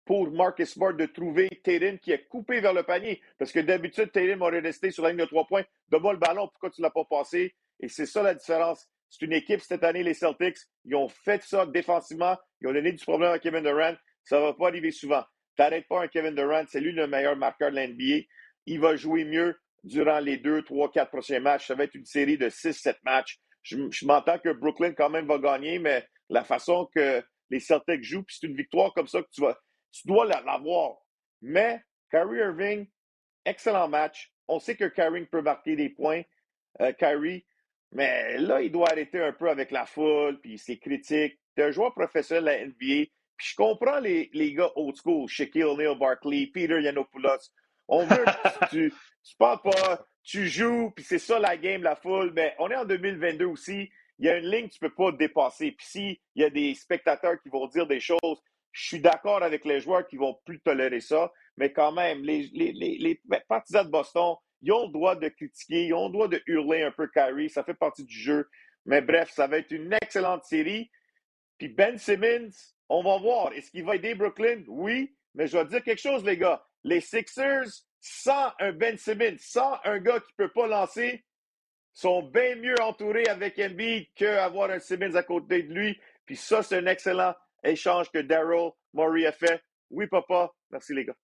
pour 0.05 0.29
Marcus 0.31 0.73
Smart 0.73 0.93
de 0.93 1.05
trouver 1.05 1.49
Tatum 1.63 1.97
qui 1.99 2.11
est 2.11 2.27
coupé 2.27 2.59
vers 2.59 2.73
le 2.73 2.83
panier. 2.83 3.21
Parce 3.37 3.51
que 3.51 3.59
d'habitude, 3.59 4.11
Tatum 4.11 4.41
aurait 4.41 4.59
resté 4.59 4.91
sur 4.91 5.03
la 5.03 5.09
ligne 5.09 5.19
de 5.19 5.25
trois 5.25 5.47
points. 5.47 5.63
Donne-moi 5.89 6.13
le 6.13 6.19
ballon, 6.19 6.47
pourquoi 6.49 6.69
tu 6.69 6.81
ne 6.81 6.87
l'as 6.87 6.91
pas 6.91 7.05
passé? 7.05 7.55
Et 7.79 7.87
c'est 7.87 8.05
ça 8.05 8.21
la 8.21 8.33
différence. 8.33 8.87
C'est 9.13 9.25
une 9.25 9.33
équipe 9.33 9.61
cette 9.61 9.83
année, 9.83 10.03
les 10.03 10.13
Celtics. 10.13 10.57
Ils 10.85 10.95
ont 10.95 11.07
fait 11.07 11.43
ça 11.43 11.65
défensivement. 11.65 12.35
Ils 12.61 12.67
ont 12.67 12.73
donné 12.73 12.91
du 12.91 13.03
problème 13.03 13.31
à 13.31 13.39
Kevin 13.39 13.63
Durant. 13.63 13.95
Ça 14.23 14.39
ne 14.39 14.45
va 14.45 14.53
pas 14.53 14.67
arriver 14.67 14.91
souvent. 14.91 15.23
T'arrêtes 15.55 15.87
pas 15.87 16.01
un 16.01 16.07
Kevin 16.07 16.33
Durant, 16.33 16.63
c'est 16.67 16.79
lui 16.79 16.93
le 16.93 17.05
meilleur 17.05 17.35
marqueur 17.35 17.71
de 17.71 17.75
l'NBA. 17.75 18.25
Il 18.65 18.79
va 18.79 18.95
jouer 18.95 19.23
mieux 19.23 19.55
durant 19.83 20.19
les 20.19 20.37
deux, 20.37 20.63
trois, 20.63 20.89
quatre 20.91 21.11
prochains 21.11 21.41
matchs. 21.41 21.67
Ça 21.67 21.75
va 21.75 21.83
être 21.83 21.93
une 21.93 22.05
série 22.05 22.37
de 22.37 22.49
six, 22.49 22.73
sept 22.73 22.97
matchs 23.03 23.39
je, 23.63 24.05
m'entends 24.05 24.37
que 24.39 24.49
Brooklyn 24.49 24.93
quand 24.93 25.09
même 25.09 25.25
va 25.25 25.39
gagner, 25.39 25.79
mais 25.79 26.07
la 26.29 26.43
façon 26.43 26.89
que 26.93 27.23
les 27.49 27.59
Celtics 27.59 28.03
jouent, 28.03 28.23
puis 28.23 28.37
c'est 28.39 28.47
une 28.47 28.55
victoire 28.55 28.93
comme 28.93 29.07
ça 29.07 29.21
que 29.21 29.29
tu 29.29 30.07
dois 30.07 30.25
l'avoir. 30.25 30.97
Mais 31.41 31.81
Kyrie 32.11 32.39
Irving, 32.39 32.87
excellent 33.45 33.87
match. 33.87 34.31
On 34.47 34.59
sait 34.59 34.75
que 34.75 34.85
Kyrie 34.85 35.25
peut 35.25 35.41
marquer 35.41 35.75
des 35.75 35.89
points, 35.89 36.23
euh, 36.81 36.91
Kyrie, 36.93 37.45
mais 37.93 38.37
là, 38.37 38.61
il 38.61 38.71
doit 38.71 38.89
arrêter 38.89 39.21
un 39.21 39.33
peu 39.33 39.49
avec 39.49 39.71
la 39.71 39.85
foule, 39.85 40.39
puis 40.41 40.57
ses 40.57 40.77
critiques. 40.77 41.37
es 41.55 41.63
un 41.63 41.71
joueur 41.71 41.93
professionnel 41.93 42.47
à 42.47 42.65
NBA, 42.65 42.75
puis 43.37 43.47
je 43.49 43.55
comprends 43.55 43.99
les, 43.99 44.29
les 44.33 44.53
gars 44.53 44.71
old 44.75 44.95
school, 44.95 45.27
Shaquille 45.27 45.63
O'Neal, 45.63 45.97
Barkley, 45.97 46.47
Peter 46.47 46.81
Yanopoulos. 46.81 47.51
On 47.87 48.05
veut 48.05 48.25
tu, 48.71 48.93
tu 49.23 49.35
parles 49.37 49.61
pas, 49.61 50.05
tu 50.23 50.47
joues, 50.47 50.91
puis 50.95 51.03
c'est 51.03 51.19
ça 51.19 51.39
la 51.39 51.57
game, 51.57 51.83
la 51.83 51.95
foule. 51.95 52.31
Mais 52.33 52.55
on 52.59 52.69
est 52.69 52.75
en 52.75 52.85
2022 52.85 53.45
aussi. 53.45 53.89
Il 54.19 54.25
y 54.25 54.29
a 54.29 54.37
une 54.37 54.49
ligne 54.49 54.67
que 54.67 54.73
tu 54.73 54.79
peux 54.79 54.93
pas 54.93 55.11
dépasser. 55.11 55.71
Puis 55.71 55.85
s'il 55.85 56.17
y 56.35 56.43
a 56.43 56.49
des 56.49 56.73
spectateurs 56.75 57.39
qui 57.41 57.49
vont 57.49 57.67
dire 57.67 57.87
des 57.87 57.99
choses, 57.99 58.41
je 58.71 58.87
suis 58.87 58.99
d'accord 58.99 59.43
avec 59.43 59.65
les 59.65 59.79
joueurs 59.79 60.07
qui 60.07 60.17
vont 60.17 60.39
plus 60.45 60.59
tolérer 60.61 61.01
ça. 61.01 61.31
Mais 61.57 61.71
quand 61.71 61.91
même, 61.91 62.23
les, 62.23 62.49
les, 62.53 63.21
partisans 63.47 63.85
de 63.85 63.91
Boston, 63.91 64.35
ils 64.63 64.71
ont 64.71 64.87
le 64.87 64.93
droit 64.93 65.15
de 65.15 65.27
critiquer, 65.27 65.85
ils 65.85 65.93
ont 65.93 66.07
le 66.07 66.13
droit 66.13 66.27
de 66.29 66.41
hurler 66.47 66.83
un 66.83 66.91
peu 66.91 67.07
Kyrie. 67.07 67.49
Ça 67.49 67.63
fait 67.63 67.73
partie 67.73 68.05
du 68.05 68.17
jeu. 68.17 68.49
Mais 68.85 69.01
bref, 69.01 69.29
ça 69.29 69.45
va 69.45 69.57
être 69.57 69.71
une 69.71 69.93
excellente 69.93 70.45
série. 70.45 70.89
Puis 71.57 71.67
Ben 71.67 71.97
Simmons, 71.97 72.49
on 72.87 73.03
va 73.03 73.17
voir. 73.17 73.51
Est-ce 73.53 73.69
qu'il 73.71 73.83
va 73.83 73.95
aider 73.95 74.15
Brooklyn? 74.15 74.63
Oui. 74.67 75.15
Mais 75.35 75.47
je 75.47 75.57
vais 75.57 75.65
dire 75.65 75.83
quelque 75.83 76.01
chose, 76.01 76.23
les 76.23 76.37
gars. 76.37 76.65
Les 76.85 77.01
Sixers, 77.01 77.67
sans 77.99 78.53
un 78.59 78.71
Ben 78.71 78.97
Simmons, 78.97 79.37
sans 79.37 79.77
un 79.83 79.99
gars 79.99 80.19
qui 80.21 80.31
ne 80.39 80.45
peut 80.45 80.53
pas 80.53 80.67
lancer, 80.67 81.25
sont 81.93 82.23
bien 82.23 82.55
mieux 82.55 82.79
entourés 82.81 83.27
avec 83.27 83.59
Embiid 83.59 84.07
qu'avoir 84.15 84.71
un 84.71 84.79
Simmons 84.79 85.15
à 85.15 85.23
côté 85.23 85.63
de 85.63 85.73
lui. 85.73 85.99
Puis 86.25 86.37
ça, 86.37 86.63
c'est 86.63 86.77
un 86.77 86.85
excellent 86.85 87.35
échange 87.63 88.09
que 88.11 88.19
Daryl 88.19 88.71
Murray 88.93 89.25
a 89.25 89.33
fait. 89.33 89.61
Oui, 89.89 90.07
papa. 90.07 90.53
Merci, 90.71 90.93
les 90.93 91.03
gars. 91.05 91.15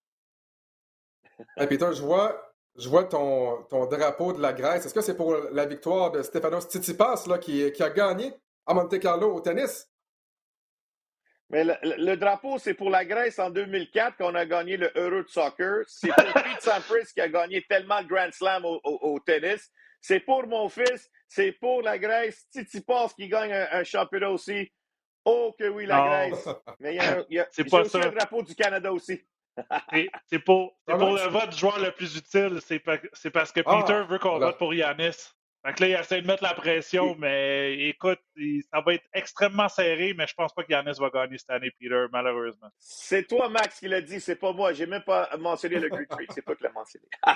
hey 1.55 1.67
Peter, 1.67 1.89
je 1.93 2.01
vois, 2.01 2.48
je 2.77 2.87
vois 2.87 3.05
ton, 3.05 3.63
ton 3.63 3.85
drapeau 3.85 4.33
de 4.33 4.41
la 4.41 4.53
Grèce. 4.53 4.85
Est-ce 4.85 4.93
que 4.93 5.01
c'est 5.01 5.17
pour 5.17 5.35
la 5.51 5.65
victoire 5.65 6.11
de 6.11 6.21
Stefanos 6.21 6.67
Tsitsipas 6.67 7.25
là, 7.27 7.37
qui, 7.37 7.71
qui 7.71 7.83
a 7.83 7.89
gagné 7.89 8.33
à 8.65 8.73
Monte 8.73 8.99
Carlo 8.99 9.33
au 9.33 9.41
tennis? 9.41 9.89
Mais 11.49 11.63
le, 11.63 12.15
drapeau, 12.15 12.59
c'est 12.59 12.75
pour 12.75 12.91
la 12.91 13.03
Grèce 13.03 13.39
en 13.39 13.49
2004 13.49 14.17
qu'on 14.17 14.35
a 14.35 14.45
gagné 14.45 14.77
le 14.77 14.91
Euro 14.95 15.23
de 15.23 15.27
soccer. 15.27 15.83
C'est 15.87 16.09
pour 16.09 16.23
Pete 16.33 16.61
Sampras 16.61 17.11
qui 17.11 17.21
a 17.21 17.27
gagné 17.27 17.65
tellement 17.67 18.03
de 18.03 18.07
Grand 18.07 18.31
Slam 18.31 18.63
au, 18.65 19.19
tennis. 19.25 19.71
C'est 19.99 20.19
pour 20.19 20.45
mon 20.45 20.69
fils. 20.69 21.09
C'est 21.27 21.53
pour 21.53 21.81
la 21.81 21.97
Grèce. 21.97 22.45
Titi 22.51 22.81
Pass 22.81 23.13
qui 23.15 23.27
gagne 23.27 23.51
un, 23.51 23.83
championnat 23.83 24.29
aussi. 24.29 24.71
Oh 25.25 25.55
que 25.57 25.67
oui, 25.67 25.87
la 25.87 26.29
Grèce. 26.29 26.47
Mais 26.79 26.93
il 26.95 26.97
y 26.97 26.99
a, 26.99 27.25
y 27.29 27.39
a 27.39 27.47
aussi 27.81 27.97
un 27.97 28.11
drapeau 28.11 28.43
du 28.43 28.53
Canada 28.53 28.93
aussi. 28.93 29.19
C'est 30.27 30.39
pour, 30.39 30.77
pour 30.85 31.13
le 31.15 31.29
vote 31.29 31.49
du 31.49 31.57
joueur 31.57 31.79
le 31.79 31.91
plus 31.91 32.15
utile. 32.15 32.59
C'est 32.61 32.79
parce 32.79 33.51
que 33.51 33.61
ah, 33.65 33.81
Peter 33.81 34.03
veut 34.07 34.19
qu'on 34.19 34.39
vote 34.39 34.57
pour 34.57 34.73
Yanis. 34.73 35.33
Fait 35.65 35.73
que 35.73 35.83
là, 35.83 35.89
il 35.89 35.93
essaie 35.95 36.21
de 36.21 36.27
mettre 36.27 36.43
la 36.43 36.53
pression, 36.53 37.15
mais 37.19 37.89
écoute, 37.89 38.19
ça 38.71 38.79
va 38.79 38.93
être 38.93 39.03
extrêmement 39.13 39.67
serré, 39.67 40.13
mais 40.17 40.25
je 40.25 40.33
pense 40.33 40.53
pas 40.53 40.63
qu'Yannis 40.63 40.97
va 40.99 41.09
gagner 41.09 41.37
cette 41.37 41.49
année, 41.49 41.71
Peter, 41.77 42.05
malheureusement. 42.13 42.69
C'est 42.77 43.27
toi, 43.27 43.49
Max, 43.49 43.77
qui 43.79 43.89
l'a 43.89 43.99
dit, 43.99 44.21
c'est 44.21 44.37
pas 44.37 44.53
moi. 44.53 44.71
J'ai 44.71 44.85
même 44.85 45.03
pas 45.03 45.29
mentionné 45.37 45.79
le 45.79 45.89
Great 45.89 46.07
Trade, 46.07 46.27
c'est 46.33 46.43
toi 46.43 46.55
qui 46.55 46.63
l'as 46.63 46.71
mentionné. 46.71 47.05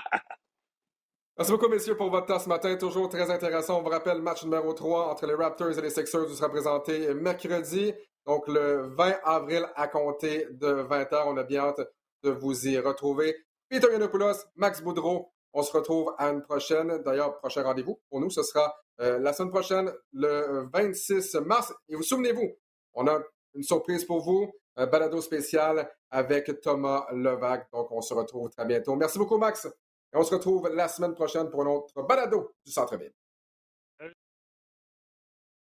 Merci 1.37 1.51
beaucoup, 1.51 1.67
messieurs, 1.67 1.97
pour 1.97 2.11
votre 2.11 2.27
temps 2.27 2.39
ce 2.39 2.47
matin. 2.47 2.77
Toujours 2.77 3.09
très 3.09 3.29
intéressant. 3.29 3.79
On 3.79 3.81
vous 3.81 3.89
rappelle, 3.89 4.21
match 4.21 4.43
numéro 4.43 4.71
3 4.71 5.09
entre 5.11 5.25
les 5.25 5.33
Raptors 5.33 5.77
et 5.77 5.81
les 5.81 5.89
Sixers 5.89 6.29
sera 6.29 6.47
présenté 6.47 7.13
mercredi, 7.15 7.91
donc 8.25 8.47
le 8.47 8.93
20 8.95 9.15
avril 9.25 9.65
à 9.75 9.87
compter 9.87 10.47
de 10.51 10.83
20h. 10.83 11.23
On 11.25 11.35
a 11.35 11.43
bien 11.43 11.61
hâte 11.61 11.81
de 12.23 12.31
vous 12.31 12.67
y 12.67 12.77
retrouver. 12.79 13.35
Peter 13.69 13.87
Yanopoulos, 13.91 14.45
Max 14.55 14.81
Boudreau, 14.81 15.31
on 15.53 15.61
se 15.63 15.71
retrouve 15.71 16.13
à 16.17 16.29
une 16.29 16.41
prochaine. 16.41 16.99
D'ailleurs, 17.03 17.37
prochain 17.37 17.63
rendez-vous 17.63 17.99
pour 18.09 18.19
nous, 18.19 18.29
ce 18.29 18.43
sera 18.43 18.75
euh, 19.01 19.19
la 19.19 19.33
semaine 19.33 19.51
prochaine, 19.51 19.91
le 20.11 20.67
26 20.73 21.35
mars. 21.45 21.73
Et 21.89 21.95
vous 21.95 22.03
souvenez-vous, 22.03 22.55
on 22.93 23.07
a 23.07 23.21
une 23.53 23.63
surprise 23.63 24.05
pour 24.05 24.21
vous, 24.21 24.51
un 24.75 24.87
balado 24.87 25.21
spécial 25.21 25.89
avec 26.09 26.61
Thomas 26.61 27.05
Levac. 27.11 27.67
Donc, 27.71 27.91
on 27.91 28.01
se 28.01 28.13
retrouve 28.13 28.49
très 28.49 28.65
bientôt. 28.65 28.95
Merci 28.95 29.19
beaucoup, 29.19 29.37
Max. 29.37 29.65
Et 29.65 30.17
on 30.17 30.23
se 30.23 30.33
retrouve 30.33 30.69
la 30.69 30.87
semaine 30.87 31.13
prochaine 31.13 31.49
pour 31.49 31.63
un 31.63 31.67
autre 31.67 32.01
balado 32.03 32.53
du 32.65 32.71
Centre-Ville. 32.71 33.13